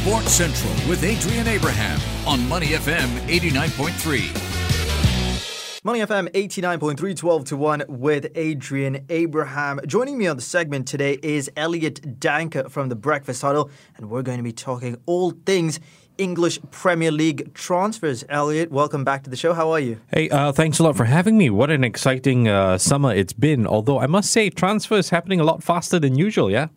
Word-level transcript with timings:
Sports 0.00 0.32
Central 0.32 0.72
with 0.88 1.04
Adrian 1.04 1.46
Abraham 1.46 2.00
on 2.26 2.48
Money 2.48 2.68
FM 2.68 3.06
89.3. 3.28 5.84
Money 5.84 6.00
FM 6.00 6.30
89.3, 6.30 7.14
12 7.14 7.44
to 7.44 7.54
1 7.58 7.84
with 7.86 8.28
Adrian 8.34 9.04
Abraham. 9.10 9.78
Joining 9.86 10.16
me 10.16 10.26
on 10.26 10.36
the 10.36 10.42
segment 10.42 10.88
today 10.88 11.18
is 11.22 11.50
Elliot 11.54 12.18
Danker 12.18 12.70
from 12.70 12.88
the 12.88 12.96
Breakfast 12.96 13.42
Huddle, 13.42 13.70
and 13.98 14.08
we're 14.08 14.22
going 14.22 14.38
to 14.38 14.42
be 14.42 14.54
talking 14.54 14.96
all 15.04 15.32
things 15.44 15.78
English 16.16 16.58
Premier 16.70 17.10
League 17.10 17.52
transfers. 17.52 18.24
Elliot, 18.30 18.70
welcome 18.70 19.04
back 19.04 19.24
to 19.24 19.30
the 19.30 19.36
show. 19.36 19.52
How 19.52 19.70
are 19.70 19.80
you? 19.80 20.00
Hey, 20.08 20.30
uh, 20.30 20.52
thanks 20.52 20.78
a 20.78 20.82
lot 20.82 20.96
for 20.96 21.04
having 21.04 21.36
me. 21.36 21.50
What 21.50 21.70
an 21.70 21.84
exciting 21.84 22.48
uh, 22.48 22.78
summer 22.78 23.12
it's 23.12 23.34
been. 23.34 23.66
Although 23.66 24.00
I 24.00 24.06
must 24.06 24.30
say, 24.30 24.48
transfers 24.48 25.10
happening 25.10 25.40
a 25.40 25.44
lot 25.44 25.62
faster 25.62 25.98
than 25.98 26.14
usual, 26.14 26.50
yeah? 26.50 26.68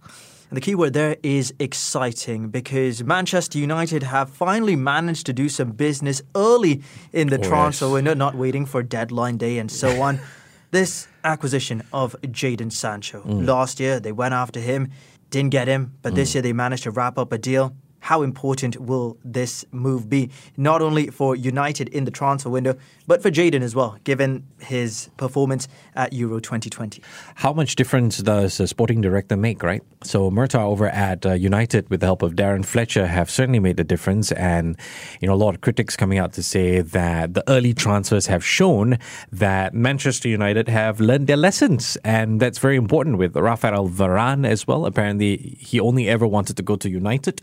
And 0.53 0.57
the 0.57 0.61
key 0.61 0.75
word 0.75 0.93
there 0.93 1.17
is 1.23 1.51
exciting 1.57 2.49
because 2.49 3.03
Manchester 3.03 3.57
United 3.57 4.03
have 4.03 4.29
finally 4.29 4.75
managed 4.75 5.25
to 5.25 5.33
do 5.33 5.49
some 5.49 5.71
business 5.71 6.21
early 6.35 6.83
in 7.11 7.29
the 7.29 7.39
Oh, 7.39 7.41
transfer 7.49 7.85
yes. 7.85 7.93
window, 7.93 8.13
not 8.13 8.35
waiting 8.35 8.67
for 8.67 8.83
deadline 8.83 9.37
day 9.37 9.57
and 9.57 9.71
so 9.71 9.99
on. 10.03 10.19
this 10.69 11.07
acquisition 11.23 11.81
of 11.91 12.15
Jadon 12.21 12.71
Sancho. 12.71 13.23
Mm. 13.23 13.47
Last 13.47 13.79
year, 13.79 13.99
they 13.99 14.11
went 14.11 14.35
after 14.35 14.59
him, 14.59 14.91
didn't 15.31 15.49
get 15.49 15.67
him, 15.67 15.93
but 16.03 16.13
Mm. 16.13 16.17
this 16.17 16.35
year 16.35 16.43
they 16.43 16.53
managed 16.53 16.83
to 16.83 16.91
wrap 16.91 17.17
up 17.17 17.33
a 17.33 17.39
deal. 17.39 17.73
How 18.03 18.21
important 18.21 18.81
will 18.81 19.17
this 19.23 19.63
move 19.71 20.09
be, 20.09 20.29
not 20.57 20.81
only 20.81 21.07
for 21.07 21.37
United 21.37 21.87
in 21.87 22.03
the 22.03 22.11
transfer 22.11 22.49
window, 22.49 22.75
but 23.07 23.21
for 23.21 23.31
Jadon 23.31 23.61
as 23.61 23.75
well, 23.75 23.97
given 24.03 24.45
his 24.59 25.09
performance 25.15 25.69
at 25.95 26.11
Euro 26.11 26.41
2020? 26.41 27.01
How 27.35 27.53
much 27.53 27.77
difference 27.77 28.17
does 28.17 28.59
a 28.59 28.67
sporting 28.67 28.99
director 28.99 29.37
make, 29.37 29.63
right? 29.63 29.81
So 30.03 30.29
Murtough 30.29 30.65
over 30.65 30.89
at 30.89 31.25
uh, 31.25 31.31
United, 31.31 31.89
with 31.89 32.01
the 32.01 32.05
help 32.05 32.23
of 32.23 32.33
Darren 32.33 32.65
Fletcher, 32.65 33.07
have 33.07 33.29
certainly 33.29 33.59
made 33.59 33.79
a 33.79 33.85
difference. 33.85 34.33
And 34.33 34.77
you 35.21 35.27
know, 35.29 35.33
a 35.33 35.35
lot 35.35 35.55
of 35.55 35.61
critics 35.61 35.95
coming 35.95 36.17
out 36.17 36.33
to 36.33 36.43
say 36.43 36.81
that 36.81 37.35
the 37.35 37.49
early 37.49 37.73
transfers 37.73 38.27
have 38.27 38.43
shown 38.43 38.99
that 39.31 39.73
Manchester 39.73 40.27
United 40.27 40.67
have 40.67 40.99
learned 40.99 41.27
their 41.27 41.37
lessons, 41.37 41.97
and 42.03 42.41
that's 42.41 42.57
very 42.57 42.75
important 42.75 43.17
with 43.17 43.33
Rafael 43.37 43.87
Varane 43.87 44.45
as 44.45 44.67
well. 44.67 44.85
Apparently, 44.85 45.57
he 45.57 45.79
only 45.79 46.09
ever 46.09 46.27
wanted 46.27 46.57
to 46.57 46.63
go 46.63 46.75
to 46.75 46.89
United. 46.89 47.41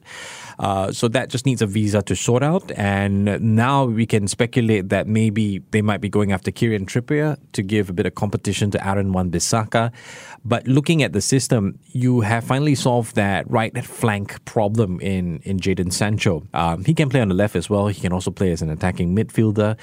Uh, 0.60 0.92
so 0.92 1.08
that 1.08 1.30
just 1.30 1.46
needs 1.46 1.62
a 1.62 1.66
visa 1.66 2.02
to 2.02 2.14
sort 2.14 2.42
out. 2.42 2.70
And 2.72 3.40
now 3.40 3.86
we 3.86 4.04
can 4.04 4.28
speculate 4.28 4.90
that 4.90 5.06
maybe 5.06 5.60
they 5.70 5.80
might 5.80 6.02
be 6.02 6.10
going 6.10 6.32
after 6.32 6.50
Kieran 6.50 6.84
Trippier 6.84 7.38
to 7.52 7.62
give 7.62 7.88
a 7.88 7.94
bit 7.94 8.04
of 8.04 8.14
competition 8.14 8.70
to 8.72 8.86
Aaron 8.86 9.14
Wan-Bissaka. 9.14 9.90
But 10.44 10.68
looking 10.68 11.02
at 11.02 11.14
the 11.14 11.22
system, 11.22 11.78
you 11.92 12.20
have 12.20 12.44
finally 12.44 12.74
solved 12.74 13.16
that 13.16 13.50
right 13.50 13.72
flank 13.84 14.44
problem 14.44 15.00
in, 15.00 15.40
in 15.44 15.58
Jadon 15.60 15.90
Sancho. 15.92 16.46
Um, 16.52 16.84
he 16.84 16.92
can 16.92 17.08
play 17.08 17.22
on 17.22 17.28
the 17.28 17.34
left 17.34 17.56
as 17.56 17.70
well. 17.70 17.88
He 17.88 17.98
can 17.98 18.12
also 18.12 18.30
play 18.30 18.52
as 18.52 18.60
an 18.60 18.68
attacking 18.68 19.16
midfielder. 19.16 19.78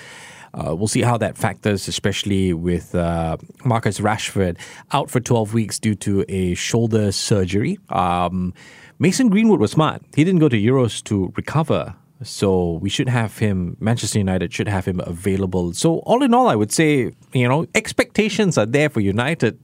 Uh, 0.54 0.76
we'll 0.76 0.88
see 0.88 1.02
how 1.02 1.18
that 1.18 1.38
factors, 1.38 1.88
especially 1.88 2.54
with 2.54 2.94
uh, 2.96 3.38
Marcus 3.66 4.00
Rashford 4.00 4.58
out 4.92 5.10
for 5.10 5.20
12 5.20 5.54
weeks 5.54 5.80
due 5.80 5.96
to 5.96 6.24
a 6.30 6.54
shoulder 6.54 7.12
surgery. 7.12 7.80
Um, 7.90 8.54
Mason 9.00 9.30
Greenwood 9.30 9.60
was 9.60 9.72
smart. 9.72 10.02
He 10.16 10.24
didn't 10.24 10.40
go 10.40 10.50
to 10.50 10.58
Euros 10.58 11.04
to 11.04 11.32
recover. 11.36 11.96
So 12.24 12.74
we 12.82 12.90
should 12.90 13.10
have 13.10 13.38
him, 13.38 13.78
Manchester 13.80 14.18
United 14.18 14.52
should 14.52 14.68
have 14.68 14.86
him 14.86 15.00
available. 15.02 15.74
So 15.74 16.00
all 16.00 16.24
in 16.24 16.34
all, 16.34 16.48
I 16.48 16.56
would 16.56 16.72
say, 16.72 17.12
you 17.32 17.48
know, 17.48 17.68
expectations 17.76 18.58
are 18.58 18.66
there 18.66 18.90
for 18.90 19.00
United. 19.02 19.60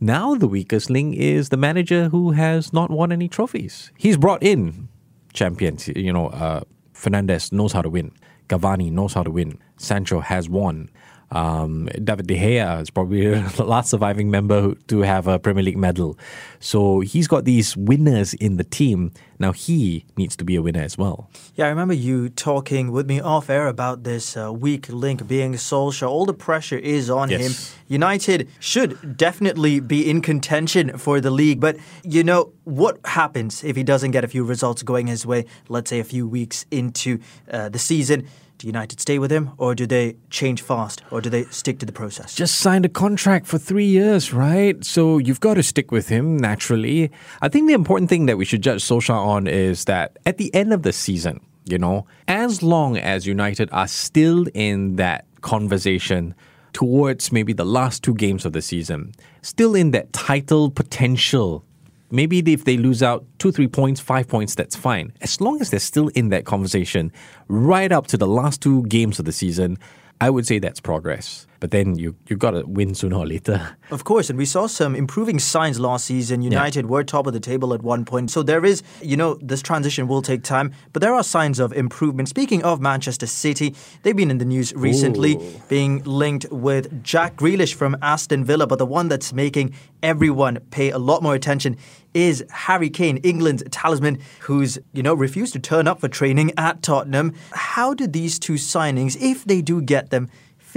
Now 0.00 0.34
the 0.34 0.48
weakest 0.48 0.90
link 0.90 1.16
is 1.16 1.50
the 1.50 1.56
manager 1.56 2.08
who 2.08 2.32
has 2.32 2.72
not 2.72 2.90
won 2.90 3.12
any 3.12 3.28
trophies. 3.28 3.92
He's 3.96 4.16
brought 4.16 4.42
in 4.42 4.88
champions. 5.32 5.86
You 5.86 6.12
know, 6.12 6.28
uh, 6.28 6.62
Fernandes 6.94 7.52
knows 7.52 7.72
how 7.72 7.82
to 7.82 7.88
win. 7.88 8.12
Cavani 8.48 8.90
knows 8.90 9.14
how 9.14 9.22
to 9.22 9.30
win. 9.30 9.58
Sancho 9.76 10.18
has 10.18 10.48
won. 10.48 10.90
Um, 11.30 11.88
David 12.02 12.26
De 12.26 12.36
Gea 12.38 12.80
is 12.80 12.90
probably 12.90 13.26
the 13.56 13.64
last 13.64 13.90
surviving 13.90 14.30
member 14.30 14.74
to 14.86 15.00
have 15.00 15.26
a 15.26 15.38
Premier 15.38 15.62
League 15.62 15.76
medal. 15.76 16.18
So 16.60 17.00
he's 17.00 17.28
got 17.28 17.44
these 17.44 17.76
winners 17.76 18.34
in 18.34 18.56
the 18.56 18.64
team. 18.64 19.12
Now 19.38 19.52
he 19.52 20.04
needs 20.16 20.36
to 20.36 20.44
be 20.44 20.56
a 20.56 20.62
winner 20.62 20.80
as 20.82 20.96
well. 20.98 21.30
Yeah, 21.54 21.66
I 21.66 21.68
remember 21.68 21.94
you 21.94 22.28
talking 22.30 22.90
with 22.90 23.06
me 23.06 23.20
off 23.20 23.48
air 23.50 23.68
about 23.68 24.02
this 24.04 24.36
uh, 24.36 24.52
weak 24.52 24.88
link 24.88 25.28
being 25.28 25.52
Solskjaer. 25.54 26.08
All 26.08 26.26
the 26.26 26.34
pressure 26.34 26.78
is 26.78 27.08
on 27.10 27.30
Yes. 27.30 27.40
him. 27.40 27.74
United 27.88 28.48
should 28.58 29.16
definitely 29.16 29.80
be 29.80 30.08
in 30.10 30.20
contention 30.22 30.96
for 30.98 31.20
the 31.20 31.30
league, 31.30 31.60
but 31.60 31.76
you 32.02 32.24
know 32.24 32.52
what 32.64 32.98
happens 33.04 33.62
if 33.62 33.76
he 33.76 33.82
doesn't 33.84 34.10
get 34.10 34.24
a 34.24 34.28
few 34.28 34.44
results 34.44 34.82
going 34.82 35.06
his 35.06 35.24
way? 35.24 35.44
Let's 35.68 35.88
say 35.90 36.00
a 36.00 36.04
few 36.04 36.26
weeks 36.26 36.66
into 36.70 37.18
uh, 37.50 37.68
the 37.68 37.78
season. 37.78 38.26
Do 38.58 38.66
United 38.66 39.00
stay 39.00 39.20
with 39.20 39.30
him, 39.30 39.52
or 39.56 39.76
do 39.76 39.86
they 39.86 40.16
change 40.30 40.62
fast, 40.62 41.02
or 41.12 41.20
do 41.20 41.30
they 41.30 41.44
stick 41.44 41.78
to 41.78 41.86
the 41.86 41.92
process? 41.92 42.34
just 42.34 42.56
signed 42.56 42.84
a 42.84 42.88
contract 42.88 43.46
for 43.46 43.56
three 43.56 43.86
years, 43.86 44.32
right? 44.32 44.84
So 44.84 45.18
you've 45.18 45.38
got 45.38 45.54
to 45.54 45.62
stick 45.62 45.92
with 45.92 46.08
him 46.08 46.36
naturally. 46.36 47.12
I 47.40 47.48
think 47.48 47.68
the 47.68 47.74
important 47.74 48.10
thing 48.10 48.26
that 48.26 48.36
we 48.36 48.44
should 48.44 48.62
judge 48.62 48.82
Solskjaer 48.82 49.14
on 49.14 49.46
is 49.46 49.84
that 49.84 50.18
at 50.26 50.38
the 50.38 50.52
end 50.52 50.72
of 50.72 50.82
the 50.82 50.92
season, 50.92 51.40
you 51.66 51.78
know, 51.78 52.06
as 52.26 52.60
long 52.60 52.96
as 52.96 53.26
United 53.26 53.68
are 53.70 53.86
still 53.86 54.46
in 54.54 54.96
that 54.96 55.24
conversation 55.40 56.34
towards 56.72 57.30
maybe 57.30 57.52
the 57.52 57.64
last 57.64 58.02
two 58.02 58.14
games 58.14 58.44
of 58.44 58.52
the 58.52 58.62
season, 58.62 59.12
still 59.42 59.76
in 59.76 59.92
that 59.92 60.12
title 60.12 60.70
potential 60.70 61.64
Maybe 62.10 62.38
if 62.52 62.64
they 62.64 62.76
lose 62.76 63.02
out 63.02 63.24
two, 63.38 63.52
three 63.52 63.68
points, 63.68 64.00
five 64.00 64.28
points, 64.28 64.54
that's 64.54 64.74
fine. 64.74 65.12
As 65.20 65.40
long 65.40 65.60
as 65.60 65.70
they're 65.70 65.80
still 65.80 66.08
in 66.08 66.30
that 66.30 66.44
conversation 66.46 67.12
right 67.48 67.92
up 67.92 68.06
to 68.08 68.16
the 68.16 68.26
last 68.26 68.62
two 68.62 68.84
games 68.86 69.18
of 69.18 69.26
the 69.26 69.32
season, 69.32 69.78
I 70.20 70.30
would 70.30 70.46
say 70.46 70.58
that's 70.58 70.80
progress. 70.80 71.46
But 71.60 71.70
then 71.70 71.96
you 71.96 72.16
you 72.28 72.36
got 72.36 72.52
to 72.52 72.64
win 72.66 72.94
sooner 72.94 73.16
or 73.16 73.26
later. 73.26 73.76
Of 73.90 74.04
course, 74.04 74.28
and 74.28 74.38
we 74.38 74.44
saw 74.44 74.66
some 74.66 74.94
improving 74.94 75.38
signs 75.38 75.80
last 75.80 76.04
season. 76.04 76.42
United 76.42 76.86
were 76.90 77.02
top 77.02 77.26
of 77.26 77.32
the 77.32 77.40
table 77.40 77.72
at 77.72 77.82
one 77.82 78.04
point. 78.04 78.30
So 78.30 78.42
there 78.42 78.62
is, 78.66 78.82
you 79.00 79.16
know, 79.16 79.38
this 79.40 79.62
transition 79.62 80.06
will 80.08 80.20
take 80.20 80.42
time, 80.42 80.72
but 80.92 81.00
there 81.00 81.14
are 81.14 81.22
signs 81.22 81.58
of 81.58 81.72
improvement. 81.72 82.28
Speaking 82.28 82.62
of 82.64 82.82
Manchester 82.82 83.26
City, 83.26 83.74
they've 84.02 84.14
been 84.14 84.30
in 84.30 84.36
the 84.36 84.44
news 84.44 84.74
recently, 84.74 85.38
being 85.68 86.02
linked 86.04 86.44
with 86.50 87.02
Jack 87.02 87.36
Grealish 87.36 87.72
from 87.72 87.96
Aston 88.02 88.44
Villa, 88.44 88.66
but 88.66 88.78
the 88.78 88.84
one 88.84 89.08
that's 89.08 89.32
making 89.32 89.74
everyone 90.02 90.58
pay 90.70 90.90
a 90.90 90.98
lot 90.98 91.22
more 91.22 91.34
attention 91.34 91.74
is 92.12 92.44
Harry 92.50 92.90
Kane, 92.90 93.18
England's 93.18 93.62
talisman, 93.70 94.18
who's, 94.40 94.78
you 94.92 95.02
know, 95.02 95.14
refused 95.14 95.52
to 95.54 95.58
turn 95.58 95.88
up 95.88 96.00
for 96.00 96.08
training 96.08 96.52
at 96.58 96.82
Tottenham. 96.82 97.32
How 97.52 97.94
do 97.94 98.06
these 98.06 98.38
two 98.38 98.54
signings, 98.54 99.16
if 99.20 99.44
they 99.44 99.62
do 99.62 99.80
get 99.80 100.10
them, 100.10 100.28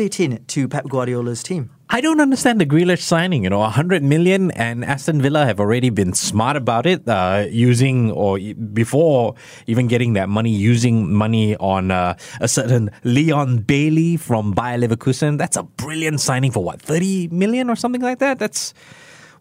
fit 0.10 0.70
Pep 0.70 0.86
Guardiola's 0.88 1.44
team? 1.44 1.70
I 1.94 2.00
don't 2.00 2.22
understand 2.22 2.62
the 2.62 2.66
Grealish 2.66 3.02
signing. 3.02 3.44
You 3.44 3.50
know, 3.50 3.60
100 3.60 4.02
million, 4.02 4.50
and 4.52 4.86
Aston 4.86 5.22
Villa 5.22 5.46
have 5.46 5.60
already 5.60 5.90
been 5.90 6.14
smart 6.14 6.56
about 6.56 6.86
it, 6.86 7.06
uh, 7.08 7.48
using 7.50 8.12
or 8.12 8.40
before 8.40 9.36
even 9.68 9.88
getting 9.88 10.14
that 10.14 10.30
money, 10.30 10.52
using 10.52 11.14
money 11.14 11.58
on 11.58 11.92
uh, 11.92 12.16
a 12.40 12.48
certain 12.48 12.90
Leon 13.04 13.58
Bailey 13.60 14.16
from 14.16 14.54
Bayer 14.54 14.78
Leverkusen. 14.78 15.38
That's 15.38 15.58
a 15.58 15.64
brilliant 15.64 16.22
signing 16.22 16.52
for 16.52 16.64
what 16.64 16.82
30 16.82 17.28
million 17.28 17.70
or 17.70 17.76
something 17.76 18.02
like 18.02 18.20
that. 18.20 18.40
That's, 18.40 18.74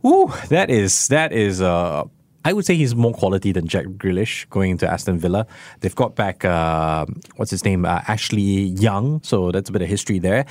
ooh, 0.04 0.32
that 0.48 0.70
is 0.70 1.06
that 1.08 1.32
is. 1.32 1.62
Uh, 1.62 2.04
I 2.44 2.52
would 2.52 2.64
say 2.64 2.74
he's 2.74 2.94
more 2.94 3.12
quality 3.12 3.52
than 3.52 3.66
Jack 3.66 3.86
Grealish 3.86 4.48
going 4.48 4.70
into 4.70 4.90
Aston 4.90 5.18
Villa. 5.18 5.46
They've 5.80 5.94
got 5.94 6.16
back, 6.16 6.44
uh, 6.44 7.04
what's 7.36 7.50
his 7.50 7.64
name, 7.64 7.84
uh, 7.84 8.00
Ashley 8.08 8.40
Young, 8.40 9.20
so 9.22 9.50
that's 9.52 9.68
a 9.68 9.72
bit 9.72 9.82
of 9.82 9.88
history 9.88 10.18
there. 10.18 10.46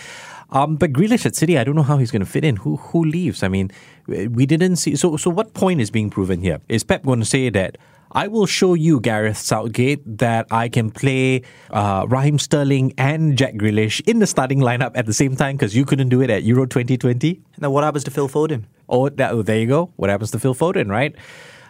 Um, 0.51 0.75
but 0.75 0.93
Grealish 0.93 1.25
at 1.25 1.35
City, 1.35 1.57
I 1.57 1.63
don't 1.63 1.75
know 1.75 1.83
how 1.83 1.97
he's 1.97 2.11
going 2.11 2.21
to 2.21 2.29
fit 2.29 2.43
in. 2.43 2.57
Who 2.57 2.77
who 2.77 3.03
leaves? 3.03 3.43
I 3.43 3.47
mean, 3.47 3.71
we 4.07 4.45
didn't 4.45 4.77
see. 4.77 4.95
So 4.95 5.17
so 5.17 5.29
what 5.29 5.53
point 5.53 5.81
is 5.81 5.91
being 5.91 6.09
proven 6.09 6.41
here? 6.41 6.59
Is 6.69 6.83
Pep 6.83 7.03
going 7.03 7.19
to 7.19 7.25
say 7.25 7.49
that? 7.49 7.77
I 8.11 8.27
will 8.27 8.47
show 8.47 8.73
you, 8.73 8.99
Gareth 8.99 9.37
Southgate, 9.37 10.01
that 10.17 10.47
I 10.49 10.67
can 10.67 10.89
play 10.89 11.43
uh, 11.69 12.07
Raheem 12.09 12.39
Sterling 12.39 12.93
and 12.97 13.37
Jack 13.37 13.53
Grealish 13.53 14.01
in 14.07 14.17
the 14.17 14.25
starting 14.25 14.59
lineup 14.59 14.93
at 14.95 15.05
the 15.05 15.13
same 15.13 15.35
time 15.35 15.57
because 15.57 15.75
you 15.75 15.85
couldn't 15.85 16.09
do 16.09 16.19
it 16.21 16.31
at 16.31 16.41
Euro 16.41 16.65
2020. 16.65 17.39
Now, 17.59 17.69
what 17.69 17.83
happens 17.83 18.03
to 18.05 18.11
Phil 18.11 18.27
Foden? 18.27 18.63
Oh, 18.87 19.09
that, 19.09 19.31
oh, 19.31 19.43
there 19.43 19.59
you 19.59 19.67
go. 19.67 19.91
What 19.97 20.09
happens 20.09 20.31
to 20.31 20.39
Phil 20.39 20.55
Foden, 20.55 20.89
right? 20.89 21.15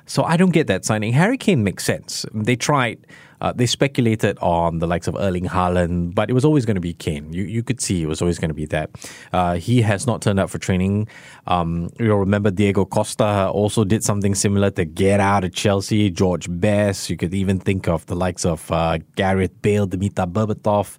So 0.10 0.24
I 0.24 0.38
don't 0.38 0.50
get 0.50 0.66
that 0.68 0.86
signing. 0.86 1.14
Harry 1.14 1.38
Kane 1.38 1.64
makes 1.64 1.86
sense. 1.86 2.26
They 2.34 2.56
tried, 2.56 3.06
uh, 3.42 3.54
they 3.54 3.68
speculated 3.68 4.40
on 4.42 4.80
the 4.80 4.88
likes 4.88 5.08
of 5.08 5.16
Erling 5.16 5.46
Haaland, 5.46 6.16
but 6.16 6.32
it 6.32 6.34
was 6.34 6.44
always 6.44 6.66
going 6.66 6.82
to 6.82 6.82
be 6.82 6.96
Kane. 6.96 7.32
You 7.32 7.44
you 7.44 7.62
could 7.62 7.80
see 7.80 8.02
it 8.02 8.08
was 8.08 8.20
always 8.20 8.40
going 8.40 8.50
to 8.50 8.56
be 8.56 8.66
that. 8.66 8.90
Uh, 9.32 9.56
he 9.58 9.84
has 9.84 10.08
not 10.08 10.24
turned 10.24 10.40
up 10.40 10.50
for 10.50 10.58
training. 10.58 11.08
Um, 11.46 11.90
you'll 12.00 12.18
remember 12.18 12.50
Diego 12.50 12.86
Costa 12.86 13.52
also 13.54 13.84
did 13.84 14.04
something 14.04 14.34
similar 14.34 14.72
to 14.72 14.84
get 14.84 15.20
out 15.20 15.44
of 15.44 15.54
Chelsea. 15.54 16.10
George 16.10 16.48
Best. 16.50 17.12
You 17.12 17.16
could 17.16 17.36
even 17.36 17.60
think 17.60 17.88
of 17.88 18.08
the 18.08 18.16
likes 18.16 18.46
of 18.46 18.72
uh, 18.72 18.98
Gareth 19.16 19.62
Bale, 19.62 19.88
Dimitar 19.88 20.26
Berbatov. 20.26 20.98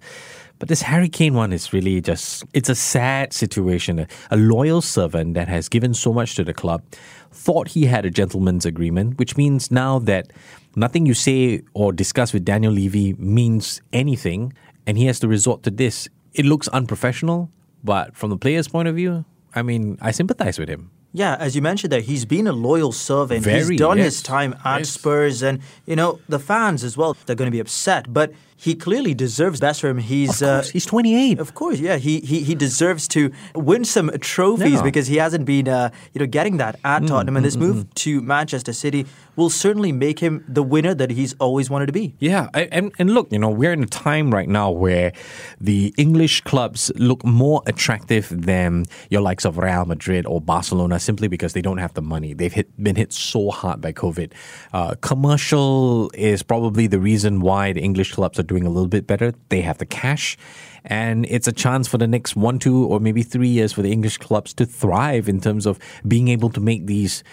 But 0.61 0.67
this 0.67 0.83
Harry 0.83 1.09
Kane 1.09 1.33
one 1.33 1.53
is 1.53 1.73
really 1.73 2.01
just, 2.01 2.43
it's 2.53 2.69
a 2.69 2.75
sad 2.75 3.33
situation. 3.33 3.97
A, 3.97 4.07
a 4.29 4.37
loyal 4.37 4.79
servant 4.79 5.33
that 5.33 5.47
has 5.47 5.67
given 5.67 5.95
so 5.95 6.13
much 6.13 6.35
to 6.35 6.43
the 6.43 6.53
club, 6.53 6.83
thought 7.31 7.69
he 7.69 7.85
had 7.85 8.05
a 8.05 8.11
gentleman's 8.11 8.63
agreement, 8.63 9.17
which 9.17 9.35
means 9.35 9.71
now 9.71 9.97
that 9.97 10.31
nothing 10.75 11.07
you 11.07 11.15
say 11.15 11.63
or 11.73 11.91
discuss 11.91 12.31
with 12.31 12.45
Daniel 12.45 12.71
Levy 12.71 13.13
means 13.13 13.81
anything, 13.91 14.53
and 14.85 14.99
he 14.99 15.07
has 15.07 15.19
to 15.21 15.27
resort 15.27 15.63
to 15.63 15.71
this. 15.71 16.07
It 16.35 16.45
looks 16.45 16.67
unprofessional, 16.67 17.49
but 17.83 18.15
from 18.15 18.29
the 18.29 18.37
player's 18.37 18.67
point 18.67 18.87
of 18.87 18.93
view, 18.93 19.25
I 19.55 19.63
mean, 19.63 19.97
I 19.99 20.11
sympathize 20.11 20.59
with 20.59 20.69
him. 20.69 20.91
Yeah, 21.13 21.35
as 21.39 21.55
you 21.55 21.61
mentioned 21.61 21.91
there, 21.91 22.01
he's 22.01 22.23
been 22.23 22.47
a 22.47 22.53
loyal 22.53 22.91
servant. 22.91 23.43
Very, 23.43 23.65
he's 23.65 23.79
done 23.79 23.97
yes. 23.97 24.05
his 24.05 24.21
time 24.21 24.55
at 24.63 24.79
Yes. 24.79 24.91
Spurs, 24.91 25.41
and 25.41 25.59
you 25.85 25.95
know 25.95 26.19
the 26.29 26.39
fans 26.39 26.85
as 26.85 26.95
well. 26.95 27.17
They're 27.25 27.35
going 27.35 27.51
to 27.51 27.51
be 27.51 27.59
upset, 27.59 28.13
but 28.13 28.31
he 28.61 28.75
clearly 28.75 29.13
deserves 29.15 29.59
best 29.59 29.81
for 29.81 29.89
him. 29.89 29.97
He's 29.97 30.41
uh, 30.43 30.63
he's 30.71 30.85
28. 30.85 31.39
Of 31.39 31.53
course, 31.55 31.79
yeah, 31.79 31.97
he 31.97 32.19
he, 32.19 32.41
he 32.43 32.53
deserves 32.55 33.07
to 33.09 33.31
win 33.55 33.83
some 33.85 34.11
trophies 34.19 34.73
Yeah. 34.73 34.83
because 34.83 35.07
he 35.07 35.17
hasn't 35.17 35.45
been, 35.45 35.67
uh, 35.67 35.89
you 36.13 36.19
know, 36.19 36.27
getting 36.27 36.57
that 36.57 36.75
at 36.83 37.07
Tottenham. 37.07 37.35
And 37.37 37.43
this 37.45 37.57
move 37.57 37.91
to 38.05 38.21
Manchester 38.21 38.73
City 38.73 39.05
will 39.35 39.49
certainly 39.49 39.91
make 39.91 40.19
him 40.19 40.43
the 40.47 40.61
winner 40.61 40.93
that 40.93 41.09
he's 41.09 41.33
always 41.39 41.69
wanted 41.69 41.87
to 41.87 41.93
be. 41.93 42.13
Yeah, 42.19 42.49
I- 42.53 42.69
and 42.71 42.91
and 42.99 43.07
look, 43.15 43.31
you 43.31 43.39
know, 43.39 43.49
we're 43.49 43.73
in 43.73 43.81
a 43.83 43.87
time 43.87 44.29
right 44.31 44.47
now 44.49 44.69
where 44.69 45.11
the 45.59 45.91
English 45.97 46.41
clubs 46.41 46.91
look 46.97 47.25
more 47.25 47.63
attractive 47.65 48.27
than 48.29 48.85
your 49.09 49.21
likes 49.21 49.43
of 49.45 49.57
Real 49.57 49.85
Madrid 49.85 50.25
or 50.27 50.39
Barcelona 50.39 50.99
simply 50.99 51.27
because 51.27 51.53
they 51.53 51.61
don't 51.63 51.79
have 51.79 51.93
the 51.95 52.01
money. 52.01 52.33
They've 52.35 52.53
hit, 52.53 52.67
been 52.83 52.95
hit 52.95 53.11
so 53.13 53.49
hard 53.49 53.81
by 53.81 53.91
COVID. 53.93 54.31
Uh, 54.73 54.93
commercial 55.01 56.11
is 56.13 56.43
probably 56.43 56.85
the 56.87 56.99
reason 56.99 57.39
why 57.39 57.71
the 57.73 57.81
English 57.81 58.11
clubs 58.13 58.37
are 58.37 58.43
doing 58.51 58.65
a 58.65 58.69
little 58.69 58.93
bit 58.97 59.07
better. 59.07 59.33
They 59.49 59.61
have 59.61 59.77
the 59.77 59.85
cash. 59.85 60.37
And 60.83 61.25
it's 61.35 61.47
a 61.47 61.55
chance 61.63 61.87
for 61.87 61.97
the 61.97 62.07
next 62.07 62.35
one, 62.35 62.59
two, 62.59 62.85
or 62.91 62.99
maybe 62.99 63.23
three 63.23 63.47
years 63.47 63.71
for 63.73 63.81
the 63.81 63.91
English 63.91 64.17
clubs 64.17 64.53
to 64.55 64.65
thrive 64.65 65.29
in 65.29 65.39
terms 65.39 65.65
of 65.65 65.79
being 66.07 66.27
able 66.27 66.49
to 66.49 66.59
make 66.59 66.85
these 66.87 67.23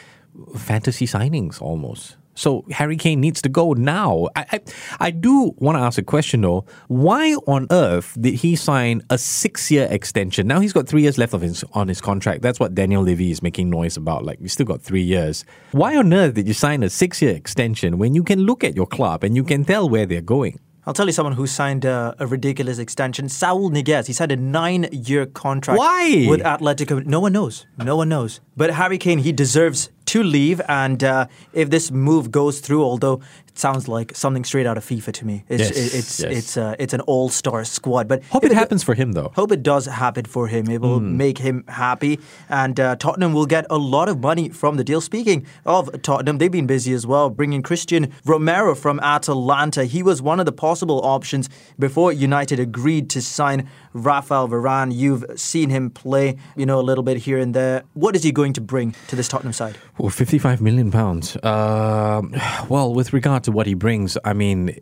fantasy 0.56 1.06
signings 1.06 1.60
almost. 1.60 2.16
So 2.34 2.64
Harry 2.70 2.96
Kane 2.96 3.20
needs 3.20 3.42
to 3.42 3.48
go 3.48 3.72
now. 3.72 4.28
I, 4.36 4.46
I, 4.52 4.60
I 5.08 5.10
do 5.10 5.54
want 5.56 5.76
to 5.76 5.82
ask 5.82 5.98
a 5.98 6.04
question 6.04 6.42
though. 6.42 6.66
Why 6.86 7.34
on 7.48 7.66
earth 7.72 8.16
did 8.20 8.34
he 8.34 8.54
sign 8.54 9.02
a 9.10 9.18
six-year 9.18 9.88
extension? 9.90 10.46
Now 10.46 10.60
he's 10.60 10.72
got 10.72 10.86
three 10.86 11.02
years 11.02 11.18
left 11.18 11.34
of 11.34 11.40
his 11.40 11.64
on 11.72 11.88
his 11.88 12.00
contract. 12.00 12.42
That's 12.42 12.60
what 12.60 12.76
Daniel 12.76 13.02
Levy 13.02 13.32
is 13.32 13.42
making 13.42 13.70
noise 13.70 13.96
about. 13.96 14.24
Like 14.24 14.38
we 14.40 14.46
still 14.46 14.66
got 14.66 14.82
three 14.82 15.02
years. 15.02 15.44
Why 15.72 15.96
on 15.96 16.14
earth 16.14 16.34
did 16.34 16.46
you 16.46 16.54
sign 16.54 16.84
a 16.84 16.90
six-year 16.90 17.34
extension 17.34 17.98
when 17.98 18.14
you 18.14 18.22
can 18.22 18.40
look 18.46 18.62
at 18.62 18.76
your 18.76 18.86
club 18.86 19.24
and 19.24 19.34
you 19.34 19.42
can 19.42 19.64
tell 19.64 19.88
where 19.88 20.06
they're 20.06 20.20
going? 20.20 20.60
I'll 20.86 20.94
tell 20.94 21.06
you 21.06 21.12
someone 21.12 21.34
who 21.34 21.46
signed 21.46 21.84
a, 21.84 22.14
a 22.18 22.26
ridiculous 22.26 22.78
extension. 22.78 23.28
Saul 23.28 23.70
Niguez. 23.70 24.06
He 24.06 24.12
signed 24.12 24.32
a 24.32 24.36
nine-year 24.36 25.26
contract. 25.26 25.78
Why? 25.78 26.26
With 26.28 26.40
Atletico. 26.40 27.04
No 27.04 27.20
one 27.20 27.32
knows. 27.32 27.66
No 27.76 27.96
one 27.96 28.08
knows. 28.08 28.40
But 28.56 28.70
Harry 28.70 28.96
Kane, 28.96 29.18
he 29.18 29.32
deserves 29.32 29.90
to 30.06 30.22
leave. 30.22 30.62
And 30.68 31.04
uh, 31.04 31.26
if 31.52 31.68
this 31.68 31.90
move 31.90 32.30
goes 32.30 32.60
through, 32.60 32.82
although 32.82 33.20
sounds 33.58 33.88
like 33.88 34.14
something 34.16 34.44
straight 34.44 34.66
out 34.66 34.76
of 34.78 34.84
FIFA 34.84 35.12
to 35.12 35.26
me, 35.26 35.44
it's 35.48 35.60
Yes, 35.62 35.70
it- 35.70 35.98
it's 35.98 36.20
yes. 36.20 36.32
it's 36.38 36.56
uh, 36.56 36.74
it's 36.78 36.94
an 36.94 37.00
all-star 37.02 37.64
squad. 37.64 38.08
But 38.08 38.22
Hope 38.30 38.44
if 38.44 38.50
it 38.52 38.54
happens 38.54 38.82
for 38.82 38.94
him 38.94 39.12
though. 39.12 39.32
Hope 39.34 39.52
it 39.52 39.62
does 39.62 39.86
happen 39.86 40.24
for 40.24 40.46
him. 40.48 40.68
It 40.70 40.80
will 40.80 41.00
make 41.00 41.38
him 41.38 41.64
happy, 41.68 42.18
and 42.48 42.78
uh, 42.80 42.96
Tottenham 42.96 43.32
will 43.32 43.46
get 43.46 43.66
a 43.70 43.76
lot 43.78 44.08
of 44.08 44.20
money 44.20 44.48
from 44.48 44.76
the 44.76 44.84
deal. 44.84 45.00
Speaking 45.00 45.46
of 45.66 45.90
Tottenham, 46.02 46.38
they've 46.38 46.50
been 46.52 46.66
busy 46.66 46.92
as 46.92 47.06
well, 47.06 47.30
bringing 47.30 47.62
Cristian 47.62 48.12
Romero 48.24 48.74
from 48.74 49.00
Atalanta. 49.00 49.84
He 49.84 50.02
was 50.02 50.22
one 50.22 50.40
of 50.40 50.46
the 50.46 50.52
possible 50.52 51.00
options 51.04 51.48
before 51.78 52.12
United 52.12 52.58
agreed 52.60 53.10
to 53.10 53.20
sign 53.22 53.68
Rafael 53.92 54.48
Varane. 54.48 54.94
You've 54.94 55.24
seen 55.36 55.70
him 55.70 55.90
play, 55.90 56.36
you 56.56 56.66
know, 56.66 56.78
a 56.78 56.86
little 56.90 57.04
bit 57.04 57.16
here 57.18 57.38
and 57.38 57.54
there. 57.54 57.82
What 57.94 58.14
is 58.16 58.22
he 58.22 58.32
going 58.32 58.52
to 58.54 58.60
bring 58.60 58.94
to 59.08 59.16
this 59.16 59.28
Tottenham 59.28 59.52
side? 59.52 59.76
Well, 59.98 60.10
55 60.10 60.60
million 60.60 60.90
pounds. 60.90 61.36
Um 61.42 62.34
well, 62.68 62.92
with 62.94 63.12
regard 63.12 63.44
to 63.44 63.47
what 63.52 63.66
he 63.66 63.74
brings, 63.74 64.16
I 64.24 64.32
mean, 64.32 64.78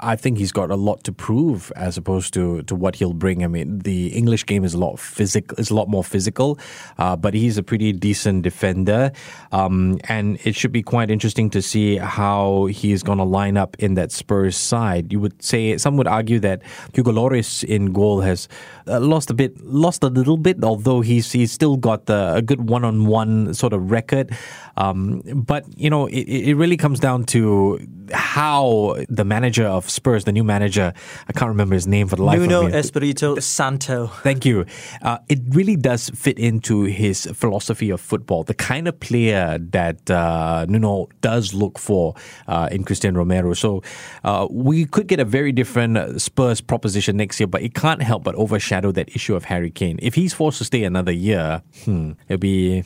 I 0.00 0.16
think 0.16 0.38
he's 0.38 0.52
got 0.52 0.70
a 0.70 0.76
lot 0.76 1.04
to 1.04 1.12
prove 1.12 1.72
as 1.76 1.96
opposed 1.96 2.34
to, 2.34 2.62
to 2.62 2.74
what 2.74 2.96
he'll 2.96 3.12
bring. 3.12 3.44
I 3.44 3.46
mean, 3.46 3.80
the 3.80 4.08
English 4.08 4.46
game 4.46 4.64
is 4.64 4.74
a 4.74 4.78
lot 4.78 4.98
physical, 4.98 5.58
is 5.58 5.70
a 5.70 5.74
lot 5.74 5.88
more 5.88 6.04
physical, 6.04 6.58
uh, 6.98 7.16
but 7.16 7.34
he's 7.34 7.58
a 7.58 7.62
pretty 7.62 7.92
decent 7.92 8.42
defender, 8.42 9.12
um, 9.52 9.98
and 10.08 10.38
it 10.44 10.54
should 10.54 10.72
be 10.72 10.82
quite 10.82 11.10
interesting 11.10 11.50
to 11.50 11.62
see 11.62 11.96
how 11.96 12.66
he's 12.66 13.02
going 13.02 13.18
to 13.18 13.24
line 13.24 13.56
up 13.56 13.76
in 13.78 13.94
that 13.94 14.12
Spurs 14.12 14.56
side. 14.56 15.12
You 15.12 15.20
would 15.20 15.42
say 15.42 15.76
some 15.78 15.96
would 15.96 16.08
argue 16.08 16.40
that 16.40 16.62
Hugo 16.92 17.12
Lloris 17.12 17.64
in 17.64 17.92
goal 17.92 18.20
has 18.20 18.48
uh, 18.86 19.00
lost 19.00 19.30
a 19.30 19.34
bit, 19.34 19.60
lost 19.64 20.02
a 20.02 20.08
little 20.08 20.36
bit, 20.36 20.62
although 20.62 21.00
he's 21.00 21.32
he's 21.32 21.52
still 21.52 21.76
got 21.76 22.06
the, 22.06 22.34
a 22.36 22.42
good 22.42 22.68
one-on-one 22.68 23.54
sort 23.54 23.72
of 23.72 23.90
record. 23.90 24.36
Um, 24.76 25.22
but 25.34 25.64
you 25.76 25.88
know, 25.90 26.06
it, 26.06 26.26
it 26.28 26.54
really 26.56 26.76
comes 26.76 27.00
down 27.00 27.24
to 27.24 27.78
how 28.12 28.96
the 29.08 29.24
manager 29.24 29.66
of 29.66 29.88
Spurs, 29.88 30.24
the 30.24 30.32
new 30.32 30.44
manager, 30.44 30.92
I 31.28 31.32
can't 31.32 31.48
remember 31.48 31.74
his 31.74 31.86
name 31.86 32.08
for 32.08 32.16
the 32.16 32.22
life 32.22 32.40
Nuno 32.40 32.58
of 32.58 32.64
me. 32.64 32.70
Nuno 32.72 32.78
Espirito 32.78 33.38
Santo. 33.40 34.08
Thank 34.22 34.44
you. 34.44 34.66
Uh, 35.02 35.18
it 35.28 35.40
really 35.50 35.76
does 35.76 36.10
fit 36.10 36.38
into 36.38 36.82
his 36.82 37.26
philosophy 37.34 37.90
of 37.90 38.00
football, 38.00 38.44
the 38.44 38.54
kind 38.54 38.88
of 38.88 38.98
player 39.00 39.58
that 39.58 40.10
uh, 40.10 40.66
Nuno 40.68 41.08
does 41.20 41.54
look 41.54 41.78
for 41.78 42.14
uh, 42.48 42.68
in 42.70 42.84
Cristian 42.84 43.16
Romero. 43.16 43.54
So 43.54 43.82
uh, 44.24 44.46
we 44.50 44.84
could 44.84 45.06
get 45.06 45.20
a 45.20 45.24
very 45.24 45.52
different 45.52 46.20
Spurs 46.20 46.60
proposition 46.60 47.16
next 47.16 47.40
year, 47.40 47.46
but 47.46 47.62
it 47.62 47.74
can't 47.74 48.02
help 48.02 48.24
but 48.24 48.34
overshadow 48.34 48.92
that 48.92 49.14
issue 49.14 49.34
of 49.34 49.44
Harry 49.44 49.70
Kane. 49.70 49.98
If 50.02 50.14
he's 50.14 50.34
forced 50.34 50.58
to 50.58 50.64
stay 50.64 50.84
another 50.84 51.12
year, 51.12 51.62
hmm, 51.84 52.12
it'll 52.28 52.38
be. 52.38 52.84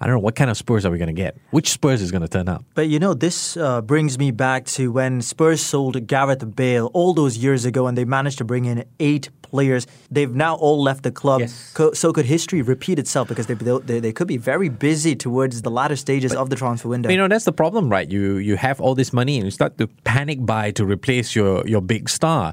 I 0.00 0.06
don't 0.06 0.14
know 0.14 0.20
what 0.20 0.36
kind 0.36 0.50
of 0.50 0.56
Spurs 0.56 0.86
are 0.86 0.90
we 0.90 0.98
going 0.98 1.08
to 1.08 1.12
get. 1.12 1.36
Which 1.50 1.70
Spurs 1.70 2.00
is 2.00 2.10
going 2.10 2.22
to 2.22 2.28
turn 2.28 2.48
up? 2.48 2.64
But 2.74 2.88
you 2.88 2.98
know, 2.98 3.14
this 3.14 3.56
uh, 3.56 3.80
brings 3.82 4.18
me 4.18 4.30
back 4.30 4.64
to 4.66 4.92
when 4.92 5.22
Spurs 5.22 5.60
sold 5.60 6.06
Gareth 6.06 6.54
Bale 6.54 6.90
all 6.94 7.14
those 7.14 7.36
years 7.36 7.64
ago 7.64 7.86
and 7.86 7.98
they 7.98 8.04
managed 8.04 8.38
to 8.38 8.44
bring 8.44 8.64
in 8.64 8.84
eight 9.00 9.30
players. 9.42 9.86
They've 10.10 10.32
now 10.32 10.54
all 10.56 10.82
left 10.82 11.02
the 11.02 11.10
club. 11.10 11.40
Yes. 11.40 11.72
Co- 11.74 11.92
so 11.92 12.12
could 12.12 12.26
history 12.26 12.62
repeat 12.62 12.98
itself? 12.98 13.28
Because 13.28 13.46
they, 13.46 13.54
they, 13.54 14.00
they 14.00 14.12
could 14.12 14.28
be 14.28 14.36
very 14.36 14.68
busy 14.68 15.16
towards 15.16 15.62
the 15.62 15.70
latter 15.70 15.96
stages 15.96 16.34
of 16.34 16.50
the 16.50 16.56
transfer 16.56 16.88
window. 16.88 17.08
You 17.10 17.16
know 17.16 17.28
that's 17.28 17.44
the 17.44 17.52
problem, 17.52 17.90
right? 17.90 18.08
You 18.10 18.36
you 18.36 18.56
have 18.56 18.80
all 18.80 18.94
this 18.94 19.12
money 19.12 19.36
and 19.36 19.44
you 19.44 19.50
start 19.50 19.78
to 19.78 19.88
panic 20.04 20.44
buy 20.44 20.70
to 20.72 20.84
replace 20.84 21.34
your 21.34 21.66
your 21.66 21.80
big 21.80 22.08
star. 22.08 22.52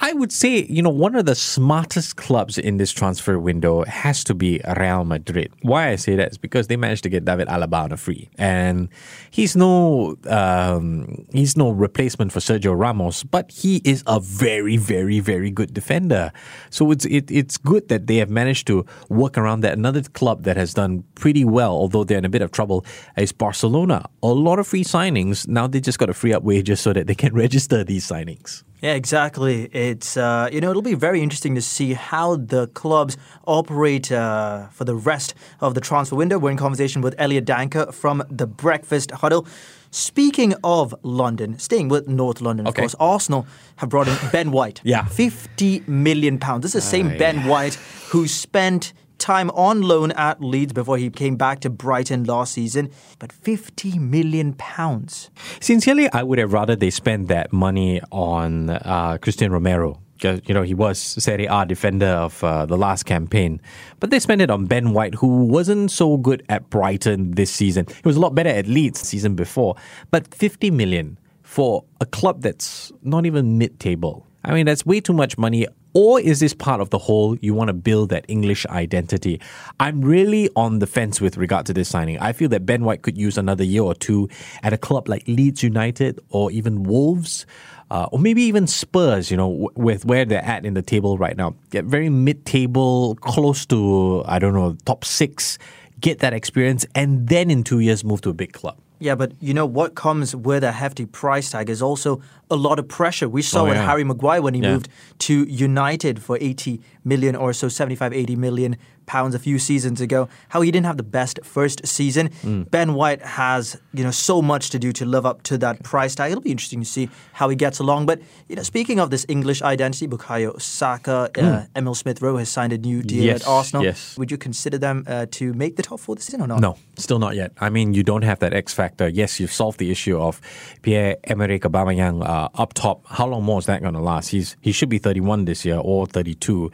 I 0.00 0.12
would 0.12 0.32
say, 0.32 0.64
you 0.64 0.82
know, 0.82 0.90
one 0.90 1.14
of 1.14 1.24
the 1.24 1.36
smartest 1.36 2.16
clubs 2.16 2.58
in 2.58 2.78
this 2.78 2.90
transfer 2.90 3.38
window 3.38 3.84
has 3.84 4.24
to 4.24 4.34
be 4.34 4.60
Real 4.76 5.04
Madrid. 5.04 5.52
Why 5.62 5.90
I 5.90 5.96
say 5.96 6.16
that 6.16 6.32
is 6.32 6.38
because 6.38 6.66
they 6.66 6.76
managed 6.76 7.04
to 7.04 7.08
get 7.08 7.24
David 7.24 7.46
Alaba 7.46 7.84
on 7.84 7.92
a 7.92 7.96
free, 7.96 8.28
and 8.36 8.88
he's 9.30 9.54
no 9.54 10.16
um, 10.28 11.24
he's 11.32 11.56
no 11.56 11.70
replacement 11.70 12.32
for 12.32 12.40
Sergio 12.40 12.78
Ramos, 12.78 13.22
but 13.22 13.50
he 13.52 13.80
is 13.84 14.02
a 14.06 14.18
very, 14.18 14.76
very, 14.76 15.20
very 15.20 15.50
good 15.50 15.72
defender. 15.72 16.32
So 16.70 16.90
it's 16.90 17.04
it, 17.04 17.30
it's 17.30 17.56
good 17.56 17.88
that 17.88 18.08
they 18.08 18.16
have 18.16 18.30
managed 18.30 18.66
to 18.66 18.84
work 19.08 19.38
around 19.38 19.60
that. 19.60 19.74
Another 19.74 20.02
club 20.02 20.42
that 20.42 20.56
has 20.56 20.74
done 20.74 21.04
pretty 21.14 21.44
well, 21.44 21.70
although 21.70 22.02
they're 22.02 22.18
in 22.18 22.24
a 22.24 22.28
bit 22.28 22.42
of 22.42 22.50
trouble, 22.50 22.84
is 23.16 23.30
Barcelona. 23.30 24.06
A 24.24 24.28
lot 24.28 24.58
of 24.58 24.66
free 24.66 24.84
signings. 24.84 25.46
Now 25.46 25.68
they 25.68 25.80
just 25.80 25.98
got 25.98 26.06
to 26.06 26.14
free 26.14 26.32
up 26.32 26.42
wages 26.42 26.80
so 26.80 26.92
that 26.92 27.06
they 27.06 27.14
can 27.14 27.32
register 27.44 27.84
these 27.84 28.06
signings. 28.06 28.64
Yeah, 28.84 28.92
exactly. 28.92 29.70
It's 29.72 30.14
uh, 30.18 30.50
you 30.52 30.60
know 30.60 30.68
it'll 30.68 30.82
be 30.82 30.92
very 30.92 31.22
interesting 31.22 31.54
to 31.54 31.62
see 31.62 31.94
how 31.94 32.36
the 32.36 32.66
clubs 32.74 33.16
operate 33.46 34.12
uh, 34.12 34.66
for 34.68 34.84
the 34.84 34.94
rest 34.94 35.34
of 35.62 35.74
the 35.74 35.80
transfer 35.80 36.16
window. 36.16 36.38
We're 36.38 36.50
in 36.50 36.58
conversation 36.58 37.00
with 37.00 37.14
Elliot 37.16 37.46
Danker 37.46 37.94
from 37.94 38.22
the 38.28 38.46
Breakfast 38.46 39.10
Huddle. 39.10 39.46
Speaking 39.90 40.52
of 40.62 40.94
London, 41.02 41.58
staying 41.58 41.88
with 41.88 42.08
North 42.08 42.42
London, 42.42 42.66
of 42.66 42.74
course, 42.74 42.94
Arsenal 43.00 43.46
have 43.76 43.88
brought 43.88 44.06
in 44.06 44.18
Ben 44.30 44.50
White. 44.50 44.82
Yeah. 44.84 45.06
fifty 45.06 45.82
million 45.86 46.38
pounds. 46.38 46.60
This 46.64 46.74
is 46.74 46.84
the 46.84 46.90
same 46.90 47.16
Ben 47.16 47.46
White 47.46 47.76
who 48.10 48.28
spent 48.28 48.92
time 49.24 49.50
on 49.52 49.80
loan 49.80 50.12
at 50.12 50.42
Leeds 50.42 50.74
before 50.74 50.98
he 50.98 51.08
came 51.08 51.36
back 51.36 51.60
to 51.60 51.70
Brighton 51.70 52.24
last 52.24 52.52
season. 52.52 52.90
But 53.18 53.32
fifty 53.32 53.98
million 53.98 54.52
pounds. 54.52 55.30
Sincerely, 55.60 56.12
I 56.12 56.22
would 56.22 56.38
have 56.38 56.52
rather 56.52 56.76
they 56.76 56.90
spend 56.90 57.28
that 57.28 57.52
money 57.52 58.02
on 58.12 58.68
uh, 58.68 59.16
Cristian 59.22 59.50
Romero. 59.50 60.00
You 60.22 60.54
know, 60.54 60.62
he 60.62 60.74
was 60.74 60.98
Serie 60.98 61.46
A 61.46 61.66
defender 61.66 62.06
of 62.06 62.42
uh, 62.44 62.64
the 62.64 62.78
last 62.78 63.04
campaign. 63.04 63.60
But 64.00 64.10
they 64.10 64.18
spent 64.20 64.40
it 64.40 64.50
on 64.50 64.66
Ben 64.66 64.92
White, 64.92 65.14
who 65.16 65.44
wasn't 65.44 65.90
so 65.90 66.16
good 66.16 66.42
at 66.48 66.70
Brighton 66.70 67.32
this 67.32 67.50
season. 67.50 67.86
He 67.88 68.02
was 68.04 68.16
a 68.16 68.20
lot 68.20 68.34
better 68.34 68.48
at 68.48 68.66
Leeds 68.66 69.00
season 69.00 69.34
before. 69.34 69.74
But 70.10 70.32
50 70.32 70.70
million 70.70 71.18
for 71.42 71.84
a 72.00 72.06
club 72.06 72.40
that's 72.40 72.90
not 73.02 73.26
even 73.26 73.58
mid 73.58 73.78
table. 73.80 74.26
I 74.44 74.54
mean, 74.54 74.66
that's 74.66 74.86
way 74.86 75.00
too 75.00 75.12
much 75.12 75.36
money. 75.36 75.66
Or 75.94 76.20
is 76.20 76.40
this 76.40 76.52
part 76.52 76.80
of 76.80 76.90
the 76.90 76.98
whole 76.98 77.36
you 77.36 77.54
want 77.54 77.68
to 77.68 77.74
build 77.74 78.10
that 78.10 78.24
English 78.28 78.66
identity? 78.66 79.40
I'm 79.80 80.02
really 80.02 80.50
on 80.56 80.80
the 80.80 80.86
fence 80.86 81.20
with 81.20 81.36
regard 81.36 81.66
to 81.66 81.72
this 81.72 81.88
signing. 81.88 82.18
I 82.18 82.32
feel 82.32 82.48
that 82.50 82.66
Ben 82.66 82.84
White 82.84 83.02
could 83.02 83.16
use 83.16 83.38
another 83.38 83.64
year 83.64 83.82
or 83.82 83.94
two 83.94 84.28
at 84.62 84.72
a 84.72 84.78
club 84.78 85.08
like 85.08 85.26
Leeds 85.28 85.62
United 85.62 86.20
or 86.30 86.50
even 86.50 86.82
Wolves. 86.82 87.46
Uh, 87.90 88.08
or 88.10 88.18
maybe 88.18 88.42
even 88.42 88.66
Spurs, 88.66 89.30
you 89.30 89.36
know, 89.36 89.70
with 89.76 90.04
where 90.06 90.24
they're 90.24 90.44
at 90.44 90.64
in 90.64 90.74
the 90.74 90.82
table 90.82 91.18
right 91.18 91.36
now. 91.36 91.54
Get 91.70 91.84
very 91.84 92.08
mid 92.08 92.44
table, 92.46 93.14
close 93.16 93.66
to, 93.66 94.24
I 94.26 94.38
don't 94.38 94.54
know, 94.54 94.76
top 94.84 95.04
six 95.04 95.58
get 96.04 96.18
that 96.18 96.34
experience, 96.34 96.84
and 96.94 97.28
then 97.28 97.50
in 97.50 97.64
two 97.64 97.80
years 97.80 98.04
move 98.04 98.20
to 98.20 98.28
a 98.28 98.34
big 98.34 98.52
club. 98.52 98.76
Yeah, 99.04 99.14
but 99.14 99.32
you 99.38 99.52
know 99.52 99.66
what 99.66 99.94
comes 99.94 100.34
with 100.34 100.64
a 100.64 100.72
hefty 100.72 101.04
price 101.04 101.50
tag 101.50 101.68
is 101.68 101.82
also 101.82 102.22
a 102.50 102.56
lot 102.56 102.78
of 102.78 102.88
pressure. 102.88 103.28
We 103.28 103.42
saw 103.42 103.60
Oh, 103.60 103.68
with. 103.68 103.76
Harry 103.76 104.02
Maguire 104.02 104.40
when 104.40 104.54
he 104.54 104.62
Yeah. 104.62 104.72
moved 104.72 104.88
to 105.26 105.34
United 105.44 106.22
for 106.22 106.38
80 106.40 106.80
million 107.04 107.36
or 107.36 107.52
so, 107.52 107.68
75, 107.68 108.14
80 108.14 108.34
million 108.34 108.76
pounds 109.06 109.34
a 109.34 109.38
few 109.38 109.58
seasons 109.58 110.00
ago, 110.00 110.28
how 110.48 110.60
he 110.60 110.70
didn't 110.70 110.86
have 110.86 110.96
the 110.96 111.02
best 111.02 111.38
first 111.44 111.86
season. 111.86 112.28
Mm. 112.42 112.70
Ben 112.70 112.94
White 112.94 113.22
has, 113.22 113.76
you 113.92 114.04
know, 114.04 114.10
so 114.10 114.40
much 114.42 114.70
to 114.70 114.78
do 114.78 114.92
to 114.92 115.04
live 115.04 115.24
up 115.26 115.42
to 115.44 115.58
that 115.58 115.82
price 115.82 116.14
tag. 116.14 116.30
It'll 116.32 116.42
be 116.42 116.50
interesting 116.50 116.80
to 116.80 116.86
see 116.86 117.08
how 117.32 117.48
he 117.48 117.56
gets 117.56 117.78
along. 117.78 118.06
But, 118.06 118.20
you 118.48 118.56
know, 118.56 118.62
speaking 118.62 119.00
of 119.00 119.10
this 119.10 119.24
English 119.28 119.62
identity, 119.62 120.06
Bukayo 120.08 120.60
Saka, 120.60 121.30
uh, 121.38 121.64
Emil 121.76 121.94
Smith 121.94 122.20
Rowe 122.22 122.36
has 122.38 122.48
signed 122.48 122.72
a 122.72 122.78
new 122.78 123.02
deal 123.02 123.22
Mm. 123.24 123.26
Yes, 123.26 123.42
at 123.42 123.48
Arsenal. 123.48 123.84
yes. 123.84 124.16
Would 124.18 124.30
you 124.30 124.38
consider 124.38 124.76
them 124.78 125.04
uh, 125.06 125.26
to 125.32 125.52
make 125.54 125.76
the 125.76 125.82
top 125.82 126.00
four 126.00 126.14
this 126.16 126.24
season 126.24 126.40
or 126.40 126.46
not? 126.48 126.60
No, 126.60 126.76
still 126.96 127.18
not 127.18 127.34
yet. 127.36 127.52
I 127.60 127.70
mean, 127.70 127.94
you 127.94 128.02
don't 128.02 128.22
have 128.24 128.38
that 128.40 128.52
X 128.52 128.74
factor. 128.74 129.08
Yes, 129.08 129.38
you've 129.40 129.52
solved 129.52 129.78
the 129.78 129.90
issue 129.90 130.18
of 130.18 130.40
Pierre 130.82 131.16
Emerick 131.24 131.62
Aubameyang 131.62 132.22
uh, 132.26 132.48
up 132.54 132.74
top. 132.74 133.06
How 133.06 133.26
long 133.26 133.44
more 133.44 133.58
is 133.60 133.66
that 133.66 133.82
going 133.82 133.94
to 133.94 134.00
last? 134.00 134.28
He's 134.30 134.56
he 134.60 134.72
should 134.72 134.88
be 134.88 134.98
31 134.98 135.44
this 135.44 135.64
year 135.64 135.78
or 135.78 136.06
32. 136.06 136.70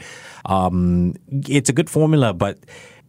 Um, 0.47 1.15
it's 1.31 1.69
a 1.69 1.73
good 1.73 1.91
formula, 1.91 2.20
but 2.33 2.59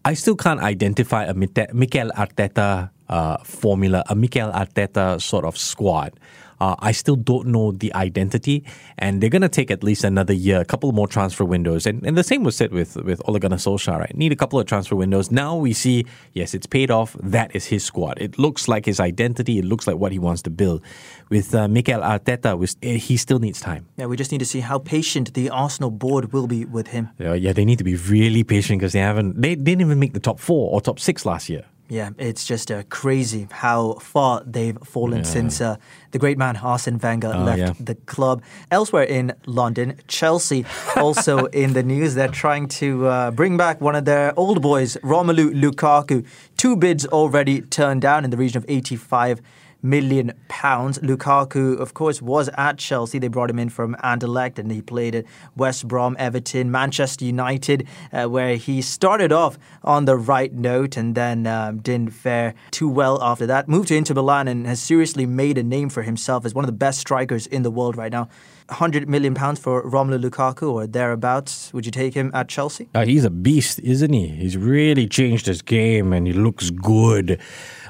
I 0.03 0.13
still 0.15 0.36
can't 0.36 0.60
identify 0.60 1.25
a 1.25 1.34
Mikel 1.34 2.10
Arteta 2.18 2.89
uh, 3.10 3.38
formula, 3.44 4.03
a 4.10 4.15
Mikel 4.15 4.51
Arteta 4.51 5.22
sort 5.22 5.46
of 5.46 5.58
squad. 5.58 6.13
Uh, 6.62 6.75
I 6.77 6.91
still 6.91 7.15
don't 7.15 7.48
know 7.48 7.72
the 7.72 7.91
identity, 7.96 8.63
and 9.00 9.20
they're 9.20 9.32
going 9.32 9.41
to 9.41 9.50
take 9.50 9.72
at 9.72 9.84
least 9.84 10.03
another 10.03 10.34
year, 10.34 10.62
a 10.62 10.65
couple 10.65 10.91
more 10.91 11.08
transfer 11.08 11.44
windows. 11.44 11.88
And, 11.88 12.06
and 12.06 12.15
the 12.15 12.24
same 12.24 12.44
was 12.44 12.56
said 12.56 12.72
with, 12.72 12.98
with 12.98 13.20
Ole 13.27 13.39
Gunnar 13.39 13.58
Solskjaer, 13.58 13.98
right? 13.98 14.15
Need 14.15 14.32
a 14.32 14.36
couple 14.36 14.60
of 14.60 14.68
transfer 14.68 14.96
windows. 14.96 15.32
Now 15.32 15.56
we 15.56 15.74
see, 15.74 16.06
yes, 16.34 16.53
it's 16.53 16.68
paid 16.68 16.91
off. 16.91 17.18
That 17.20 17.56
is 17.56 17.65
his 17.65 17.84
squad. 17.84 18.22
It 18.22 18.38
looks 18.38 18.68
like 18.68 18.86
his 18.86 19.00
identity. 19.00 19.58
It 19.58 19.65
looks 19.65 19.88
like 19.88 19.98
what 19.98 20.12
he 20.12 20.20
wants 20.20 20.44
to 20.44 20.51
build. 20.51 20.84
With 21.30 21.56
uh, 21.56 21.68
Mikel 21.68 22.01
Arteta, 22.01 22.56
with, 22.56 22.75
eh, 22.84 22.98
he 22.98 23.18
still 23.18 23.39
needs 23.39 23.60
time. 23.60 23.88
Yeah, 23.98 24.06
we 24.06 24.15
just 24.15 24.32
need 24.32 24.39
to 24.39 24.46
see 24.46 24.60
how 24.60 24.77
patient 24.77 25.34
the 25.34 25.50
Arsenal 25.50 25.89
board 25.89 26.32
will 26.32 26.46
be 26.46 26.65
with 26.65 26.89
him. 26.89 27.10
Yeah, 27.18 27.34
yeah, 27.34 27.53
they 27.53 27.65
need 27.65 27.80
to 27.80 27.84
be 27.84 27.96
really 27.96 28.44
patient 28.44 28.80
because 28.80 28.94
they 28.94 29.00
haven't, 29.00 29.41
they 29.41 29.56
didn't 29.56 29.82
even 29.82 29.98
make 29.98 30.13
the 30.13 30.20
top 30.20 30.39
four 30.39 30.72
or 30.72 30.80
top 30.80 31.00
six 31.00 31.25
last 31.25 31.50
year. 31.50 31.65
Yeah, 31.92 32.12
it's 32.18 32.46
just 32.46 32.72
uh, 32.72 32.84
crazy 32.84 33.50
how 33.52 33.96
far 33.96 34.44
they've 34.46 34.78
fallen 34.82 35.26
since 35.26 35.60
uh, 35.60 35.76
the 36.12 36.20
great 36.20 36.38
man 36.38 36.56
Arsene 36.56 36.98
Wenger 36.98 37.34
left 37.36 37.60
yeah. 37.60 37.74
the 37.82 37.96
club. 37.96 38.44
Elsewhere 38.72 39.04
in 39.04 39.34
London, 39.46 39.98
Chelsea 40.08 40.66
also 40.96 41.48
in 41.48 41.74
the 41.74 41.84
news. 41.84 42.16
They're 42.16 42.30
trying 42.30 42.70
to 42.80 43.08
uh, 43.08 43.32
bring 43.32 43.58
back 43.58 43.82
one 43.82 43.98
of 43.98 44.06
their 44.06 44.34
old 44.40 44.62
boys, 44.62 44.96
Romelu 45.04 45.54
Lukaku. 45.54 46.26
Two 46.56 46.78
bids 46.78 47.06
already 47.08 47.60
turned 47.60 48.02
down 48.02 48.24
in 48.24 48.30
the 48.30 48.38
region 48.38 48.60
of 48.60 48.66
85 48.70 49.42
million 49.82 50.34
pounds. 50.48 51.00
Lukaku, 51.00 51.80
of 51.80 51.94
course, 51.94 52.22
was 52.22 52.50
at 52.58 52.78
Chelsea. 52.78 53.20
They 53.20 53.28
brought 53.28 53.50
him 53.50 53.60
in 53.60 53.70
from 53.70 53.96
Anderlecht, 54.04 54.60
and 54.60 54.72
he 54.72 54.82
played 54.82 55.16
at 55.16 55.26
West 55.56 55.88
Brom, 55.88 56.16
Everton, 56.20 56.72
Manchester 56.72 57.26
United, 57.26 57.88
uh, 58.12 58.26
where 58.28 58.56
he 58.56 58.82
started 58.82 59.32
off 59.32 59.58
on 59.84 60.06
the 60.06 60.16
right 60.16 60.54
note 60.54 60.98
and 60.98 61.16
then 61.16 61.48
um, 61.48 61.80
didn't 61.80 62.12
fare 62.12 62.54
too 62.72 62.90
well 62.90 63.22
after 63.22 63.46
that. 63.46 63.68
Moved 63.68 63.90
to 63.90 63.96
Inter 63.96 64.14
Milan 64.14 64.48
and 64.48 64.68
has 64.68 64.82
seriously 64.82 65.26
made 65.26 65.58
a 65.58 65.64
name 65.64 65.90
for 65.90 66.04
himself 66.04 66.46
as 66.46 66.54
one 66.54 66.64
of 66.64 66.68
the 66.68 66.74
best 66.74 67.00
strikers 67.00 67.48
in 67.48 67.64
the 67.64 67.72
world 67.72 67.98
right 67.98 68.12
now. 68.12 68.30
100 68.72 69.10
million 69.10 69.34
pounds 69.34 69.60
for 69.60 69.84
Romelu 69.84 70.24
Lukaku 70.24 70.72
or 70.72 70.88
thereabouts. 70.88 71.74
Would 71.74 71.86
you 71.86 71.92
take 71.92 72.14
him 72.14 72.32
at 72.34 72.48
Chelsea? 72.48 72.88
Uh, 72.96 73.06
he's 73.06 73.26
a 73.26 73.30
beast, 73.30 73.80
isn't 73.80 74.14
he? 74.14 74.28
He's 74.28 74.56
really 74.56 75.08
changed 75.08 75.46
his 75.46 75.62
game 75.62 76.14
and 76.14 76.26
he 76.26 76.32
looks 76.32 76.70
good. 76.70 77.42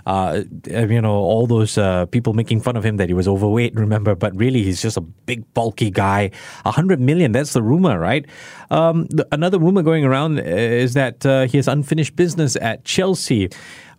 Uh, 0.06 0.44
you 0.68 1.02
know, 1.02 1.14
all 1.14 1.48
those 1.48 1.78
uh, 1.78 2.06
people 2.08 2.34
making 2.34 2.62
fun 2.62 2.76
of 2.76 2.86
him 2.86 2.98
that 2.98 3.10
he 3.10 3.14
was 3.14 3.28
overweight, 3.28 3.76
remember, 3.86 4.16
but 4.16 4.36
really 4.36 4.64
he's 4.64 4.82
just 4.82 4.98
a 4.98 5.02
big, 5.02 5.52
bulky 5.54 5.92
guy. 5.92 6.32
A 6.66 6.72
hundred 6.72 7.00
million, 7.00 7.32
that's 7.32 7.54
the 7.54 7.62
rumor, 7.62 8.00
right? 8.00 8.26
Um, 8.70 9.06
the, 9.08 9.28
another 9.32 9.60
rumor 9.60 9.82
going 9.82 10.06
around 10.06 10.40
is 10.40 10.94
that 10.94 11.26
uh, 11.26 11.48
he 11.48 11.58
has 11.58 11.68
unfinished 11.68 12.16
business 12.16 12.56
at 12.56 12.86
Chelsea. 12.86 13.50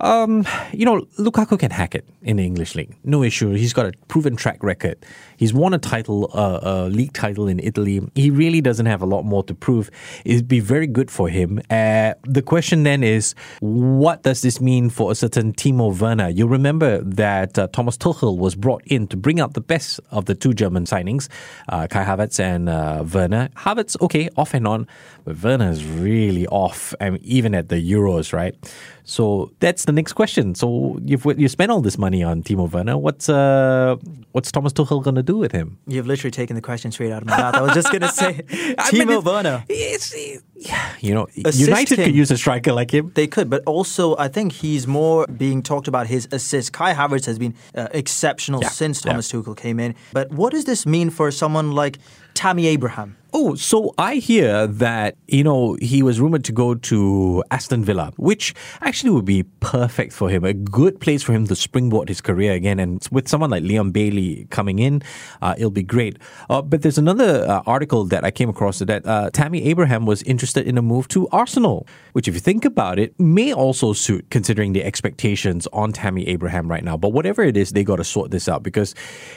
Um, 0.03 0.45
you 0.73 0.85
know, 0.85 1.03
Lukaku 1.19 1.57
can 1.59 1.71
hack 1.71 1.95
it 1.95 2.05
in 2.23 2.37
the 2.37 2.45
English 2.45 2.75
league. 2.75 2.97
No 3.05 3.23
issue. 3.23 3.53
He's 3.53 3.73
got 3.73 3.87
a 3.87 3.93
proven 4.09 4.35
track 4.35 4.63
record. 4.63 4.99
He's 5.37 5.55
won 5.55 5.75
a 5.75 5.79
title, 5.79 6.29
uh, 6.35 6.59
a 6.63 6.89
league 6.89 7.13
title 7.13 7.47
in 7.47 7.61
Italy. 7.61 8.01
He 8.17 8.31
really 8.31 8.61
doesn't 8.61 8.87
have 8.87 9.01
a 9.01 9.07
lot 9.07 9.25
more 9.25 9.45
to 9.45 9.55
prove. 9.55 9.91
It'd 10.25 10.49
be 10.49 10.59
very 10.59 10.89
good 10.89 11.11
for 11.11 11.29
him. 11.29 11.61
Uh, 11.71 12.15
the 12.25 12.43
question 12.43 12.83
then 12.83 13.05
is, 13.05 13.35
what 13.61 14.25
does 14.25 14.43
this 14.43 14.61
mean 14.61 14.91
for 14.91 15.13
a 15.13 15.15
certain 15.15 15.53
Timo 15.53 15.97
Werner? 15.97 16.29
You'll 16.29 16.49
remember 16.49 16.99
that 17.03 17.57
uh, 17.57 17.69
Thomas 17.69 17.97
Tuchel 17.97 18.37
was 18.37 18.57
brought 18.57 18.83
in 18.87 19.07
to 19.09 19.17
bring 19.17 19.39
out 19.39 19.55
the 19.55 19.61
best 19.61 20.01
of 20.11 20.25
the 20.25 20.35
two 20.35 20.53
German 20.53 20.85
signings, 20.85 21.29
uh, 21.69 21.87
Kai 21.87 22.05
Havertz 22.05 22.41
and 22.41 22.69
uh, 22.69 23.05
Werner. 23.13 23.51
Havertz, 23.57 24.01
okay, 24.01 24.29
off 24.37 24.53
and 24.53 24.67
on, 24.67 24.89
but 25.25 25.41
Werner 25.43 25.71
is 25.71 25.85
really 25.85 26.47
off, 26.49 26.93
and 26.99 27.19
even 27.23 27.55
at 27.55 27.69
the 27.69 27.77
Euros, 27.77 28.33
right? 28.33 28.57
So 29.05 29.51
that's 29.59 29.85
the 29.85 29.92
next 29.93 30.15
question. 30.15 30.55
So 30.55 30.99
you've 31.05 31.25
you 31.39 31.49
spent 31.49 31.71
all 31.71 31.81
this 31.81 31.99
money 31.99 32.23
on 32.23 32.43
Timo 32.43 32.71
Werner. 32.71 32.97
What's 32.99 33.29
uh 33.29 33.97
what's 34.33 34.51
Thomas 34.51 34.73
Tuchel 34.73 35.03
gonna 35.03 35.23
do 35.23 35.37
with 35.37 35.53
him? 35.53 35.79
You've 35.87 36.07
literally 36.07 36.31
taken 36.31 36.57
the 36.57 36.63
question 36.63 36.91
straight 36.93 37.13
out 37.13 37.23
of 37.23 37.29
my 37.29 37.37
mouth. 37.37 37.55
I 37.55 37.61
was 37.63 37.75
just 37.75 37.91
going 37.91 38.03
to 38.03 38.09
say 38.09 38.41
I 38.79 38.91
mean, 38.93 39.03
Timo 39.09 39.19
it's- 39.19 39.25
Werner. 39.25 39.65
It's, 39.69 40.15
yeah, 40.57 40.93
you 41.01 41.13
know, 41.15 41.27
Assist 41.45 41.59
United 41.59 41.99
him. 41.99 42.05
could 42.07 42.15
use 42.15 42.31
a 42.31 42.37
striker 42.37 42.73
like 42.73 42.93
him. 42.93 43.11
They 43.15 43.27
could, 43.27 43.51
but 43.51 43.63
also 43.67 44.17
I 44.17 44.29
think 44.29 44.53
he's 44.53 44.87
more 44.87 45.27
being 45.27 45.63
talked 45.63 45.89
about 45.89 46.07
his 46.07 46.29
assist. 46.33 46.73
Kai 46.73 46.95
Havertz 46.95 47.27
has 47.27 47.39
been 47.39 47.55
uh, 47.75 47.89
exceptional 47.93 48.61
Yeah, 48.63 48.69
since 48.69 49.05
yeah. 49.05 49.11
Thomas 49.13 49.31
Tuchel 49.33 49.57
came 49.57 49.81
in. 49.81 49.95
But 50.13 50.31
what 50.31 50.53
does 50.53 50.65
this 50.65 50.87
mean 50.87 51.11
for 51.11 51.31
someone 51.31 51.73
like 51.73 51.99
Tammy 52.35 52.67
Abraham? 52.67 53.17
Oh, 53.35 53.55
so 53.55 53.95
I 53.97 54.17
hear 54.17 54.67
that, 54.67 55.17
you 55.27 55.43
know, 55.43 55.79
he 55.81 56.03
was 56.03 56.21
rumored 56.21 56.45
to 56.45 56.53
go 56.53 56.75
to 56.75 57.43
Aston 57.51 57.83
Villa, 57.83 58.13
which 58.19 58.53
actually 58.83 59.09
would 59.09 59.25
be 59.25 59.45
perfect 59.61 60.13
for 60.13 60.29
him. 60.29 60.45
A 60.45 60.53
good 60.53 61.01
place 61.01 61.23
for 61.23 61.33
him 61.33 61.47
to 61.47 61.57
springboard 61.57 62.11
his 62.11 62.21
career 62.21 62.53
again. 62.53 62.79
And 62.79 63.03
with 63.11 63.29
someone 63.29 63.49
like 63.49 63.63
Liam 63.63 63.91
Bailey 63.91 64.47
coming 64.51 64.81
in, 64.81 65.01
uh, 65.41 65.55
it'll 65.57 65.71
be 65.71 65.83
great. 65.83 66.19
Uh, 66.51 66.61
but 66.61 66.83
there's 66.83 66.99
another 66.99 67.49
uh, 67.49 67.63
article 67.65 68.05
that 68.05 68.23
I 68.23 68.31
came 68.31 68.51
across 68.51 68.81
that 68.81 69.07
uh, 69.07 69.31
Tammy 69.33 69.65
Abraham 69.65 70.05
was 70.05 70.23
interested 70.25 70.69
in 70.69 70.77
a 70.77 70.83
move 70.83 71.09
to 71.09 71.27
Arsenal, 71.29 71.87
which, 72.13 72.29
if 72.29 72.35
you 72.35 72.41
think 72.41 72.67
about 72.67 72.99
it, 72.99 73.19
may 73.19 73.55
also 73.55 73.95
suit 73.95 74.29
considering 74.29 74.75
the 74.75 74.85
expectations 74.85 75.67
on 75.73 75.93
Tammy 75.93 76.29
Abraham 76.29 76.71
right 76.71 76.85
now. 76.85 76.99
But 76.99 77.15
whatever 77.15 77.43
it 77.43 77.57
is, 77.57 77.73
they 77.73 77.83
got 77.83 77.97
to 77.97 78.05
sort 78.05 78.31
this 78.31 78.47
out 78.47 78.63
because, 78.63 78.95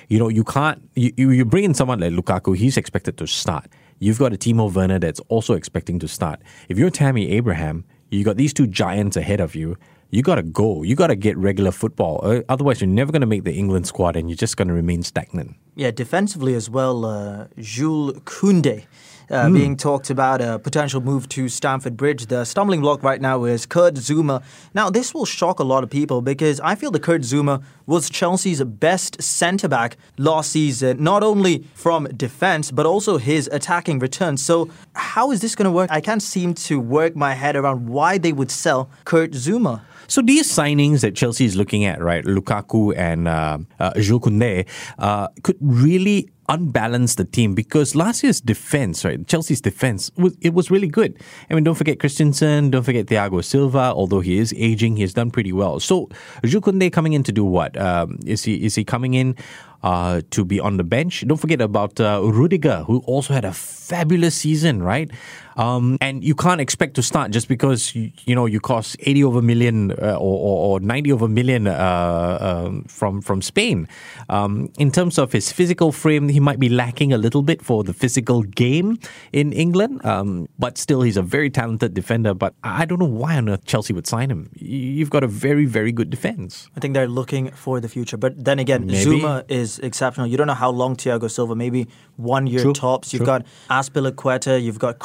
you 0.10 0.20
know, 0.20 0.28
you 0.28 0.44
can't, 0.44 0.82
you, 0.96 1.32
you 1.32 1.46
bring 1.46 1.64
in 1.64 1.74
someone 1.74 2.02
like 2.02 2.12
Lukaku, 2.12 2.58
he's 2.58 2.78
expected 2.86 3.18
to 3.18 3.26
start. 3.26 3.66
You've 3.98 4.20
got 4.20 4.32
a 4.32 4.38
Timo 4.38 4.72
Werner 4.72 5.00
that's 5.00 5.20
also 5.28 5.56
expecting 5.56 5.98
to 6.00 6.08
start. 6.08 6.40
If 6.70 6.78
you're 6.78 6.92
Tammy 6.92 7.32
Abraham, 7.32 7.84
you 8.12 8.24
got 8.24 8.38
these 8.38 8.54
two 8.54 8.68
giants 8.68 9.18
ahead 9.18 9.40
of 9.40 9.56
you. 9.56 9.76
You 10.12 10.22
got 10.22 10.36
to 10.36 10.44
go. 10.44 10.84
You 10.84 10.96
got 10.96 11.08
to 11.08 11.16
get 11.16 11.36
regular 11.36 11.72
football. 11.72 12.22
Otherwise, 12.48 12.80
you're 12.80 12.88
never 12.88 13.12
going 13.12 13.22
to 13.22 13.28
make 13.28 13.44
the 13.44 13.54
England 13.54 13.88
squad 13.88 14.16
and 14.16 14.30
you're 14.30 14.38
just 14.38 14.56
going 14.56 14.68
to 14.68 14.74
remain 14.76 15.02
stagnant. 15.02 15.56
Yeah, 15.76 15.90
defensively 15.90 16.54
as 16.54 16.70
well, 16.70 17.06
uh, 17.06 17.48
Jules 17.58 18.14
Koundé. 18.20 18.86
Uh, 19.30 19.48
Hmm. 19.48 19.54
Being 19.54 19.78
talked 19.78 20.10
about 20.10 20.42
a 20.42 20.60
potential 20.60 21.02
move 21.02 21.28
to 21.30 21.50
Stamford 21.50 21.98
Bridge. 21.98 22.28
The 22.28 22.46
stumbling 22.46 22.82
block 22.82 23.02
right 23.04 23.20
now 23.20 23.44
is 23.46 23.66
Kurt 23.66 23.96
Zouma. 23.96 24.44
Now, 24.74 24.90
this 24.90 25.14
will 25.14 25.26
shock 25.26 25.60
a 25.60 25.64
lot 25.64 25.84
of 25.84 25.90
people 25.90 26.22
because 26.22 26.60
I 26.60 26.76
feel 26.76 26.92
that 26.92 27.02
Kurt 27.02 27.22
Zouma 27.22 27.64
was 27.88 28.10
Chelsea's 28.10 28.64
best 28.64 29.22
centre 29.22 29.68
back 29.68 29.98
last 30.18 30.52
season, 30.52 31.04
not 31.04 31.24
only 31.24 31.66
from 31.74 32.06
defence, 32.16 32.70
but 32.72 32.86
also 32.86 33.18
his 33.18 33.50
attacking 33.52 34.00
return. 34.00 34.38
So, 34.38 34.70
how 34.94 35.32
is 35.32 35.42
this 35.42 35.56
going 35.56 35.66
to 35.66 35.72
work? 35.72 35.90
I 35.92 36.02
can't 36.02 36.22
seem 36.22 36.54
to 36.70 36.80
work 36.80 37.16
my 37.16 37.34
head 37.34 37.56
around 37.56 37.88
why 37.90 38.18
they 38.20 38.32
would 38.34 38.52
sell 38.52 38.90
Kurt 39.06 39.32
Zouma. 39.32 39.82
So 40.08 40.22
these 40.22 40.52
signings 40.52 41.02
that 41.02 41.16
Chelsea 41.16 41.46
is 41.46 41.56
looking 41.56 41.86
at, 41.86 42.02
right, 42.02 42.24
Lukaku 42.24 42.96
and 42.98 43.28
uh, 43.28 43.60
uh, 43.80 43.94
Jules 44.00 44.22
Koundé, 44.22 44.68
uh, 45.00 45.28
could 45.44 45.58
really 45.60 46.30
unbalance 46.48 47.16
the 47.16 47.26
team 47.26 47.56
because 47.56 47.96
last 47.96 48.24
year's 48.24 48.40
defense, 48.40 49.04
right, 49.04 49.28
Chelsea's 49.28 49.62
defense, 49.62 50.12
was, 50.16 50.38
it 50.42 50.54
was 50.54 50.70
really 50.70 50.88
good. 50.88 51.20
I 51.50 51.56
mean, 51.56 51.64
don't 51.64 51.76
forget 51.76 52.00
Christensen, 52.00 52.70
don't 52.70 52.84
forget 52.84 53.08
Thiago 53.08 53.44
Silva. 53.44 53.94
Although 53.96 54.20
he 54.20 54.38
is 54.38 54.54
aging, 54.58 54.98
he 54.98 55.02
has 55.02 55.14
done 55.14 55.32
pretty 55.32 55.52
well. 55.52 55.80
So 55.80 56.10
Jules 56.44 56.64
Koundé 56.64 56.92
coming 56.92 57.14
in 57.14 57.24
to 57.24 57.32
do 57.32 57.44
what? 57.44 57.78
Um, 57.78 58.20
is 58.26 58.44
he 58.44 58.64
is 58.64 58.76
he 58.76 58.84
coming 58.84 59.14
in? 59.14 59.36
Uh, 59.84 60.22
to 60.32 60.44
be 60.44 60.60
on 60.60 60.78
the 60.78 60.84
bench. 60.84 61.24
Don't 61.28 61.38
forget 61.38 61.62
about 61.62 62.00
uh, 62.00 62.20
Rudiger, 62.24 62.84
who 62.88 63.02
also 63.06 63.36
had 63.36 63.46
a 63.46 63.54
fabulous 63.54 64.34
season, 64.34 64.82
right? 64.82 65.12
Um, 65.56 65.98
and 66.02 66.24
you 66.24 66.36
can't 66.36 66.60
expect 66.60 66.96
to 66.96 67.04
start 67.04 67.32
just 67.32 67.48
because 67.48 67.96
you, 67.96 68.12
you 68.26 68.36
know 68.36 68.46
you 68.46 68.60
cost 68.60 68.98
80 69.00 69.24
over 69.24 69.42
million 69.42 69.92
uh, 69.92 70.16
or, 70.16 70.38
or, 70.40 70.76
or 70.76 70.80
90 70.80 71.12
over 71.12 71.28
million 71.28 71.68
uh, 71.68 72.38
um, 72.42 72.84
from 72.84 73.22
from 73.22 73.42
Spain. 73.42 73.88
Um, 74.30 74.72
in 74.78 74.92
terms 74.92 75.18
of 75.18 75.32
his 75.32 75.52
physical 75.52 75.92
frame, 75.92 76.30
he 76.30 76.40
might 76.40 76.60
be 76.60 76.70
lacking 76.70 77.14
a 77.14 77.18
little 77.18 77.42
bit 77.42 77.62
for 77.62 77.84
the 77.84 77.94
physical 77.94 78.44
game 78.44 78.98
in 79.32 79.54
England, 79.54 80.06
um, 80.06 80.48
but 80.60 80.78
still 80.78 81.02
he's 81.02 81.18
a 81.18 81.22
very 81.22 81.50
talented 81.50 81.94
defender. 81.94 82.34
But 82.34 82.54
I 82.64 82.86
don't 82.86 83.00
know 83.00 83.06
why 83.06 83.38
on 83.38 83.50
earth 83.50 83.66
Chelsea 83.66 83.94
would 83.94 84.08
sign 84.08 84.30
him. 84.30 84.50
You've 84.56 85.10
got 85.10 85.24
a 85.24 85.28
very 85.28 85.66
very 85.66 85.92
good 85.92 86.10
defense. 86.10 86.70
I 86.76 86.80
think 86.80 86.94
they're 86.94 87.08
looking 87.08 87.52
for 87.52 87.80
the 87.80 87.90
future. 87.90 88.18
But 88.18 88.44
then 88.44 88.60
again, 88.60 88.88
Maybe. 88.88 89.22
Zouma 89.22 89.44
is 89.48 89.80
exceptional. 89.80 90.28
You 90.28 90.38
don't 90.38 90.48
know 90.48 90.54
how 90.54 90.70
long 90.70 90.96
Thiago 90.96 91.30
Silva, 91.30 91.56
maybe 91.56 91.88
one 92.18 92.48
year 92.48 92.62
True, 92.62 92.74
tops. 92.74 93.14
You've 93.14 93.22
true. 93.22 93.26
got 93.26 93.46
Azpilicueta, 93.70 94.62
you've 94.62 94.80
got 94.80 95.00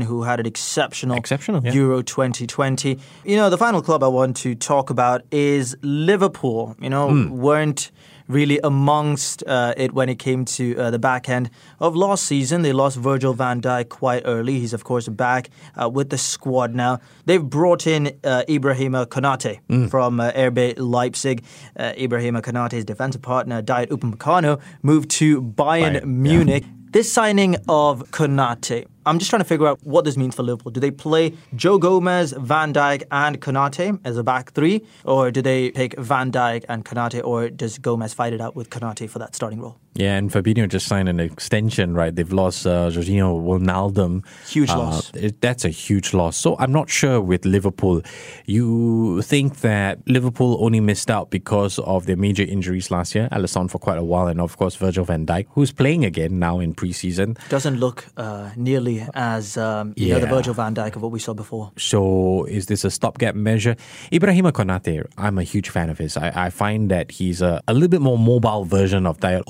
Who 0.00 0.22
had 0.22 0.40
an 0.40 0.46
exceptional, 0.46 1.16
Exceptional, 1.16 1.62
yeah. 1.64 1.72
Euro 1.72 2.02
2020. 2.02 2.98
You 3.24 3.36
know, 3.36 3.50
the 3.50 3.58
final 3.58 3.82
club 3.82 4.02
I 4.02 4.08
want 4.08 4.36
to 4.38 4.54
talk 4.54 4.90
about 4.90 5.22
is 5.30 5.76
Liverpool. 5.82 6.74
You 6.80 6.88
know, 6.90 7.08
Hmm. 7.10 7.30
weren't 7.30 7.90
really 8.28 8.58
amongst 8.64 9.42
uh, 9.46 9.74
it 9.76 9.92
when 9.92 10.08
it 10.08 10.18
came 10.18 10.44
to 10.44 10.76
uh, 10.78 10.90
the 10.90 10.98
back 10.98 11.28
end 11.28 11.50
of 11.80 11.94
last 11.94 12.24
season. 12.24 12.62
They 12.62 12.72
lost 12.72 12.96
Virgil 12.96 13.34
van 13.34 13.60
Dijk 13.60 13.88
quite 13.90 14.22
early. 14.24 14.58
He's, 14.60 14.72
of 14.72 14.84
course, 14.84 15.08
back 15.08 15.50
uh, 15.80 15.88
with 15.88 16.08
the 16.10 16.16
squad 16.18 16.74
now. 16.74 16.98
They've 17.26 17.42
brought 17.42 17.86
in 17.86 18.06
uh, 18.24 18.44
Ibrahima 18.48 19.06
Konate 19.06 19.58
Hmm. 19.68 19.86
from 19.88 20.20
uh, 20.20 20.30
RB 20.32 20.74
Leipzig. 20.78 21.44
Uh, 21.76 21.92
Ibrahima 21.98 22.40
Konate's 22.42 22.84
defensive 22.84 23.22
partner, 23.22 23.60
Dayot 23.62 23.88
Upamecano, 23.88 24.60
moved 24.82 25.10
to 25.10 25.42
Bayern 25.42 26.00
Bayern, 26.00 26.04
Munich. 26.04 26.64
This 26.92 27.12
signing 27.12 27.56
of 27.68 28.10
Konate, 28.10 28.86
I'm 29.04 29.18
just 29.18 29.30
trying 29.30 29.40
to 29.40 29.48
figure 29.48 29.66
out 29.66 29.80
what 29.82 30.04
this 30.04 30.16
means 30.16 30.36
for 30.36 30.44
Liverpool. 30.44 30.70
Do 30.70 30.78
they 30.78 30.92
play 30.92 31.34
Joe 31.56 31.78
Gomez, 31.78 32.32
Van 32.38 32.72
Dijk, 32.72 33.02
and 33.10 33.40
Konate 33.40 33.98
as 34.04 34.16
a 34.16 34.22
back 34.22 34.52
three, 34.52 34.82
or 35.04 35.32
do 35.32 35.42
they 35.42 35.72
pick 35.72 35.98
Van 35.98 36.30
Dijk 36.30 36.64
and 36.68 36.84
Konate, 36.84 37.22
or 37.24 37.50
does 37.50 37.78
Gomez 37.78 38.14
fight 38.14 38.32
it 38.32 38.40
out 38.40 38.54
with 38.54 38.70
Konate 38.70 39.10
for 39.10 39.18
that 39.18 39.34
starting 39.34 39.60
role? 39.60 39.81
Yeah, 39.94 40.16
and 40.16 40.30
Fabinho 40.30 40.66
just 40.68 40.86
signed 40.86 41.08
an 41.10 41.20
extension, 41.20 41.94
right? 41.94 42.14
They've 42.16 42.32
lost 42.32 42.66
uh, 42.66 42.88
Georginio 42.90 43.40
Wijnaldum. 43.42 44.24
Huge 44.48 44.70
Uh, 44.70 44.78
loss. 44.78 45.10
it- 45.14 45.40
that's 45.42 45.64
a 45.66 45.68
huge 45.68 46.14
loss. 46.14 46.36
So 46.36 46.56
I'm 46.58 46.72
not 46.72 46.88
sure 46.88 47.20
with 47.20 47.44
Liverpool. 47.44 48.00
You 48.46 49.22
think 49.22 49.60
that 49.60 49.98
Liverpool 50.06 50.56
only 50.64 50.80
missed 50.80 51.10
out 51.10 51.30
because 51.30 51.78
of 51.80 52.06
their 52.06 52.16
major 52.16 52.42
injuries 52.42 52.90
last 52.90 53.14
year, 53.14 53.28
Alisson 53.32 53.70
for 53.70 53.78
quite 53.78 53.98
a 53.98 54.04
while, 54.04 54.28
and 54.28 54.40
of 54.40 54.56
course 54.56 54.76
Virgil 54.76 55.04
van 55.04 55.26
Dijk, 55.26 55.46
who's 55.50 55.72
playing 55.72 56.04
again 56.04 56.38
now 56.38 56.58
in 56.58 56.74
preseason. 56.74 57.36
Doesn't 57.50 57.76
look 57.78 58.06
uh, 58.16 58.50
nearly 58.56 59.06
as 59.14 59.56
um, 59.58 59.92
you 59.96 60.08
know 60.14 60.20
the 60.20 60.26
Virgil 60.26 60.54
Van 60.54 60.74
Dijk 60.74 60.96
of 60.96 61.02
what 61.02 61.12
we 61.12 61.18
saw 61.18 61.34
before. 61.34 61.70
So 61.76 62.44
is 62.44 62.66
this 62.66 62.84
a 62.84 62.90
stopgap 62.90 63.34
measure? 63.34 63.76
Ibrahima 64.10 64.52
Konate, 64.52 65.04
I'm 65.18 65.38
a 65.38 65.42
huge 65.44 65.68
fan 65.68 65.90
of 65.90 65.98
his. 65.98 66.16
I, 66.16 66.46
I 66.46 66.50
find 66.50 66.90
that 66.90 67.10
he's 67.10 67.42
a, 67.42 67.60
a 67.68 67.74
little 67.74 67.88
bit 67.88 68.00
more 68.00 68.18
mobile 68.18 68.64
version 68.64 69.06
of 69.06 69.20
Dayot 69.20 69.42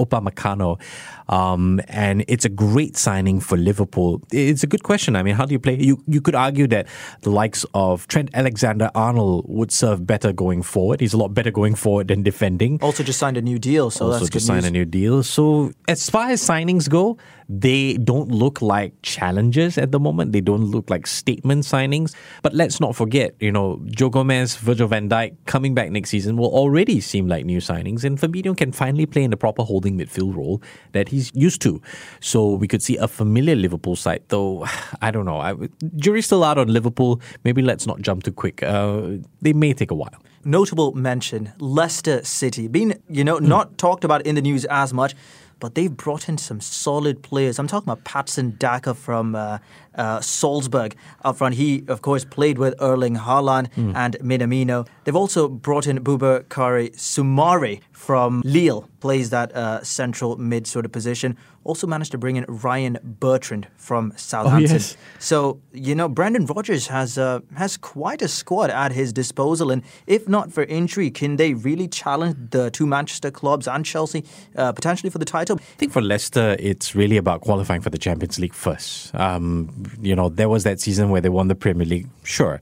Um, 1.29 1.81
and 1.89 2.25
it's 2.29 2.45
a 2.45 2.49
great 2.49 2.97
signing 2.97 3.41
for 3.41 3.57
Liverpool. 3.57 4.21
It's 4.33 4.63
a 4.63 4.67
good 4.67 4.83
question. 4.83 5.17
I 5.17 5.23
mean, 5.23 5.35
how 5.35 5.47
do 5.47 5.53
you 5.53 5.59
play? 5.59 5.79
You 5.79 6.03
you 6.07 6.21
could 6.21 6.35
argue 6.35 6.67
that 6.69 6.89
the 7.23 7.31
likes 7.31 7.65
of 7.75 8.07
Trent 8.09 8.31
Alexander-Arnold 8.35 9.47
would 9.49 9.73
serve 9.73 10.07
better 10.07 10.33
going 10.33 10.63
forward. 10.63 11.01
He's 11.01 11.15
a 11.15 11.17
lot 11.17 11.33
better 11.33 11.51
going 11.51 11.75
forward 11.75 12.09
than 12.09 12.23
defending. 12.23 12.79
Also, 12.83 13.03
just 13.03 13.19
signed 13.19 13.37
a 13.37 13.43
new 13.43 13.59
deal, 13.59 13.91
so 13.91 14.07
also 14.07 14.19
that's 14.19 14.31
good 14.31 14.33
just 14.35 14.47
signed 14.47 14.67
a 14.67 14.71
new 14.71 14.85
deal. 14.85 15.23
So 15.23 15.73
as 15.89 16.11
far 16.11 16.29
as 16.29 16.43
signings 16.43 16.89
go, 16.89 17.17
they 17.49 17.95
don't 17.95 18.29
look 18.31 18.63
like 18.63 18.95
challenges 19.03 19.79
at 19.79 19.93
the 19.93 20.01
moment. 20.01 20.33
They 20.33 20.41
don't 20.41 20.65
look 20.65 20.91
like 20.91 21.07
statement 21.07 21.65
signings. 21.65 22.15
But 22.43 22.55
let's 22.55 22.81
not 22.81 22.95
forget, 22.97 23.35
you 23.41 23.53
know, 23.53 23.81
Joe 23.87 24.11
Gomez, 24.11 24.57
Virgil 24.57 24.89
van 24.89 25.09
Dijk 25.09 25.37
coming 25.47 25.75
back 25.75 25.91
next 25.91 26.11
season 26.11 26.37
will 26.37 26.53
already 26.53 27.01
seem 27.01 27.27
like 27.27 27.45
new 27.45 27.59
signings, 27.59 28.05
and 28.05 28.19
Fabinho 28.19 28.57
can 28.57 28.73
finally 28.73 29.07
play 29.07 29.23
in 29.23 29.31
the 29.31 29.37
proper 29.37 29.63
holding 29.63 29.99
midfield 29.99 30.22
role 30.31 30.63
that 30.93 31.09
he's 31.09 31.31
used 31.35 31.61
to. 31.63 31.81
So 32.21 32.53
we 32.53 32.69
could 32.69 32.83
see 32.83 32.97
a 32.97 33.09
familiar 33.09 33.57
Liverpool 33.57 33.97
side, 33.97 34.23
though. 34.29 34.67
I 35.03 35.11
don't 35.11 35.25
know. 35.25 35.39
I, 35.39 35.55
jury's 35.97 36.27
still 36.27 36.45
out 36.45 36.59
on 36.59 36.69
Liverpool. 36.69 37.21
Maybe 37.45 37.63
let's 37.63 37.87
not 37.87 38.01
jump 38.01 38.23
too 38.23 38.33
quick. 38.33 38.63
Uh, 38.63 39.19
they 39.41 39.53
may 39.53 39.73
take 39.73 39.91
a 39.91 39.95
while. 39.95 40.23
Notable 40.45 40.93
mention: 40.93 41.53
Leicester 41.59 42.25
City, 42.25 42.67
been 42.67 43.01
you 43.09 43.23
know 43.23 43.39
not 43.39 43.79
talked 43.79 44.05
about 44.05 44.23
in 44.27 44.35
the 44.35 44.43
news 44.43 44.65
as 44.65 44.93
much, 44.93 45.15
but 45.61 45.77
they've 45.77 45.97
brought 45.97 46.29
in 46.29 46.37
some 46.37 46.61
solid 46.61 47.23
players. 47.23 47.61
I'm 47.61 47.69
talking 47.69 47.89
about 47.89 48.03
Patson 48.03 48.57
Daka 48.59 48.95
from 48.95 49.37
uh, 49.37 49.59
uh, 49.95 50.21
Salzburg 50.21 50.97
up 51.25 51.37
front. 51.37 51.55
He, 51.55 51.85
of 51.89 52.03
course, 52.03 52.25
played 52.25 52.59
with 52.59 52.75
Erling 52.81 53.17
Haaland 53.17 53.69
and 53.77 54.17
Minamino. 54.21 54.87
They've 55.05 55.17
also 55.17 55.49
brought 55.49 55.87
in 55.87 55.99
Boubakary 56.01 56.95
Soumaré 56.97 57.81
from 57.93 58.43
Lille, 58.45 58.89
plays 59.01 59.31
that 59.31 59.55
uh, 59.55 59.83
central 59.85 60.37
mid 60.37 60.67
sort 60.67 60.85
of 60.85 60.93
position. 60.93 61.37
Also 61.65 61.87
managed 61.87 62.11
to 62.11 62.19
bring 62.19 62.35
in 62.35 62.45
Ryan 62.49 62.99
Bertrand 63.05 63.69
from 63.77 64.13
Southampton. 64.17 64.73
yes. 64.73 64.97
So 65.21 65.61
you 65.73 65.95
know, 65.95 66.09
Brendan 66.09 66.47
Rodgers 66.47 66.89
has 66.89 67.17
uh, 67.17 67.39
has 67.57 67.77
quite 67.77 68.21
a 68.21 68.27
squad 68.29 68.71
at 68.71 68.91
his 68.91 69.13
disposal, 69.13 69.71
and 69.71 69.83
if 70.09 70.29
not 70.29 70.53
for 70.53 70.65
injury, 70.65 71.11
can 71.11 71.37
they 71.37 71.55
really 71.55 71.87
challenge 71.87 72.37
the 72.51 72.71
two 72.73 72.87
Manchester 72.87 73.31
clubs 73.31 73.69
and 73.69 73.85
Chelsea 73.85 74.25
uh, 74.57 74.73
potentially 74.73 75.11
for 75.11 75.19
the 75.19 75.25
title? 75.25 75.59
I 75.61 75.79
think 75.79 75.93
for 75.93 76.03
Leicester, 76.03 76.57
it's 76.59 76.97
really 76.97 77.17
about 77.17 77.43
qualifying 77.43 77.81
for 77.81 77.91
the 77.91 77.99
Champions 77.99 78.41
League 78.41 78.55
first. 78.55 79.15
Um, 79.15 79.82
you 80.01 80.15
know, 80.15 80.29
there 80.29 80.49
was 80.49 80.65
that 80.65 80.81
season 80.81 81.11
where 81.11 81.21
they 81.21 81.29
won 81.29 81.49
the 81.49 81.55
Premier 81.55 81.87
League, 81.87 82.09
sure. 82.25 82.61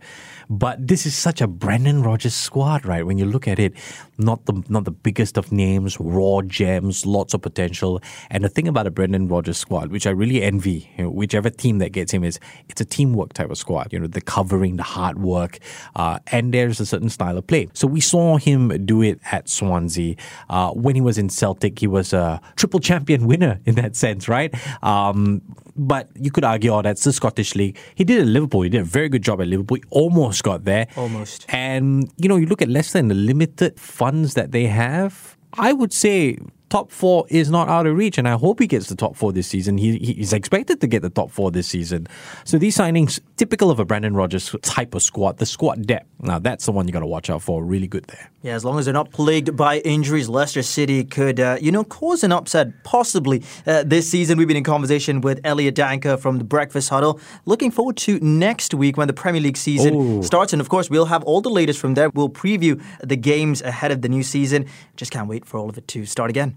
But 0.50 0.88
this 0.88 1.06
is 1.06 1.14
such 1.14 1.40
a 1.40 1.46
Brendan 1.46 2.02
Rodgers 2.02 2.34
squad, 2.34 2.84
right? 2.84 3.06
When 3.06 3.18
you 3.18 3.24
look 3.24 3.46
at 3.46 3.60
it, 3.60 3.72
not 4.18 4.46
the 4.46 4.64
not 4.68 4.84
the 4.84 4.90
biggest 4.90 5.38
of 5.38 5.52
names, 5.52 5.98
raw 6.00 6.42
gems, 6.42 7.06
lots 7.06 7.34
of 7.34 7.40
potential. 7.40 8.02
And 8.30 8.42
the 8.42 8.48
thing 8.48 8.66
about 8.66 8.88
a 8.88 8.90
Brendan 8.90 9.28
Rodgers 9.28 9.58
squad, 9.58 9.92
which 9.92 10.08
I 10.08 10.10
really 10.10 10.42
envy, 10.42 10.90
you 10.98 11.04
know, 11.04 11.10
whichever 11.10 11.50
team 11.50 11.78
that 11.78 11.90
gets 11.90 12.12
him, 12.12 12.24
is 12.24 12.40
it's 12.68 12.80
a 12.80 12.84
teamwork 12.84 13.32
type 13.32 13.48
of 13.48 13.58
squad. 13.58 13.92
You 13.92 14.00
know, 14.00 14.08
the 14.08 14.20
covering, 14.20 14.76
the 14.76 14.82
hard 14.82 15.18
work, 15.22 15.58
uh, 15.94 16.18
and 16.26 16.52
there's 16.52 16.80
a 16.80 16.86
certain 16.86 17.10
style 17.10 17.38
of 17.38 17.46
play. 17.46 17.68
So 17.72 17.86
we 17.86 18.00
saw 18.00 18.36
him 18.36 18.84
do 18.84 19.02
it 19.02 19.20
at 19.30 19.48
Swansea. 19.48 20.16
Uh, 20.48 20.72
when 20.72 20.96
he 20.96 21.00
was 21.00 21.16
in 21.16 21.28
Celtic, 21.28 21.78
he 21.78 21.86
was 21.86 22.12
a 22.12 22.40
triple 22.56 22.80
champion 22.80 23.28
winner 23.28 23.60
in 23.66 23.76
that 23.76 23.94
sense, 23.94 24.28
right? 24.28 24.52
Um, 24.82 25.42
but 25.76 26.10
you 26.14 26.30
could 26.30 26.44
argue, 26.44 26.72
oh, 26.72 26.82
that's 26.82 27.04
the 27.04 27.12
Scottish 27.12 27.54
League. 27.54 27.78
He 27.94 28.04
did 28.04 28.20
at 28.20 28.26
Liverpool. 28.26 28.62
He 28.62 28.68
did 28.68 28.82
a 28.82 28.84
very 28.84 29.08
good 29.08 29.22
job 29.22 29.40
at 29.40 29.46
Liverpool. 29.46 29.76
He 29.76 29.84
almost 29.90 30.39
got 30.42 30.64
there. 30.64 30.86
Almost. 30.96 31.46
And, 31.48 32.10
you 32.16 32.28
know, 32.28 32.36
you 32.36 32.46
look 32.46 32.62
at 32.62 32.68
Leicester 32.68 32.98
and 32.98 33.10
the 33.10 33.14
limited 33.14 33.78
funds 33.78 34.34
that 34.34 34.52
they 34.52 34.66
have, 34.66 35.36
I 35.54 35.72
would 35.72 35.92
say 35.92 36.38
top 36.70 36.90
four 36.90 37.26
is 37.28 37.50
not 37.50 37.68
out 37.68 37.86
of 37.86 37.96
reach, 37.96 38.16
and 38.16 38.26
I 38.26 38.32
hope 38.32 38.60
he 38.60 38.66
gets 38.66 38.88
the 38.88 38.94
top 38.96 39.16
four 39.16 39.32
this 39.32 39.46
season. 39.48 39.76
He, 39.76 39.98
he's 39.98 40.32
expected 40.32 40.80
to 40.80 40.86
get 40.86 41.02
the 41.02 41.10
top 41.10 41.30
four 41.30 41.50
this 41.50 41.66
season. 41.66 42.06
So 42.44 42.56
these 42.58 42.76
signings, 42.76 43.20
typical 43.36 43.70
of 43.70 43.78
a 43.80 43.84
Brendan 43.84 44.14
Rodgers 44.14 44.54
type 44.62 44.94
of 44.94 45.02
squad, 45.02 45.38
the 45.38 45.46
squad 45.46 45.86
depth. 45.86 46.06
Now 46.20 46.38
that's 46.38 46.66
the 46.66 46.72
one 46.72 46.86
you 46.86 46.92
got 46.92 47.00
to 47.00 47.06
watch 47.06 47.28
out 47.28 47.42
for. 47.42 47.62
Really 47.64 47.88
good 47.88 48.04
there. 48.04 48.30
Yeah, 48.42 48.54
as 48.54 48.64
long 48.64 48.78
as 48.78 48.86
they're 48.86 48.94
not 48.94 49.10
plagued 49.10 49.54
by 49.56 49.78
injuries, 49.80 50.28
Leicester 50.28 50.62
City 50.62 51.04
could, 51.04 51.38
uh, 51.40 51.58
you 51.60 51.70
know, 51.72 51.84
cause 51.84 52.24
an 52.24 52.32
upset 52.32 52.84
possibly 52.84 53.42
uh, 53.66 53.82
this 53.84 54.08
season. 54.10 54.38
We've 54.38 54.48
been 54.48 54.56
in 54.56 54.64
conversation 54.64 55.20
with 55.20 55.40
Elliot 55.44 55.74
Danker 55.74 56.18
from 56.18 56.38
the 56.38 56.44
Breakfast 56.44 56.88
Huddle. 56.88 57.20
Looking 57.44 57.70
forward 57.70 57.96
to 57.98 58.18
next 58.20 58.72
week 58.72 58.96
when 58.96 59.08
the 59.08 59.12
Premier 59.12 59.40
League 59.42 59.56
season 59.58 59.94
Oh. 59.96 60.22
starts. 60.22 60.52
And 60.54 60.60
of 60.62 60.68
course, 60.68 60.88
we'll 60.88 61.06
have 61.06 61.22
all 61.24 61.40
the 61.40 61.50
latest 61.50 61.80
from 61.80 61.94
there. 61.94 62.08
We'll 62.10 62.30
preview 62.30 62.80
the 63.02 63.16
games 63.16 63.60
ahead 63.60 63.90
of 63.90 64.00
the 64.02 64.08
new 64.08 64.22
season. 64.22 64.66
Just 64.96 65.10
can't 65.10 65.28
wait 65.28 65.44
for 65.44 65.58
all 65.58 65.68
of 65.68 65.76
it 65.76 65.86
to 65.88 66.06
start 66.06 66.30
again. 66.30 66.56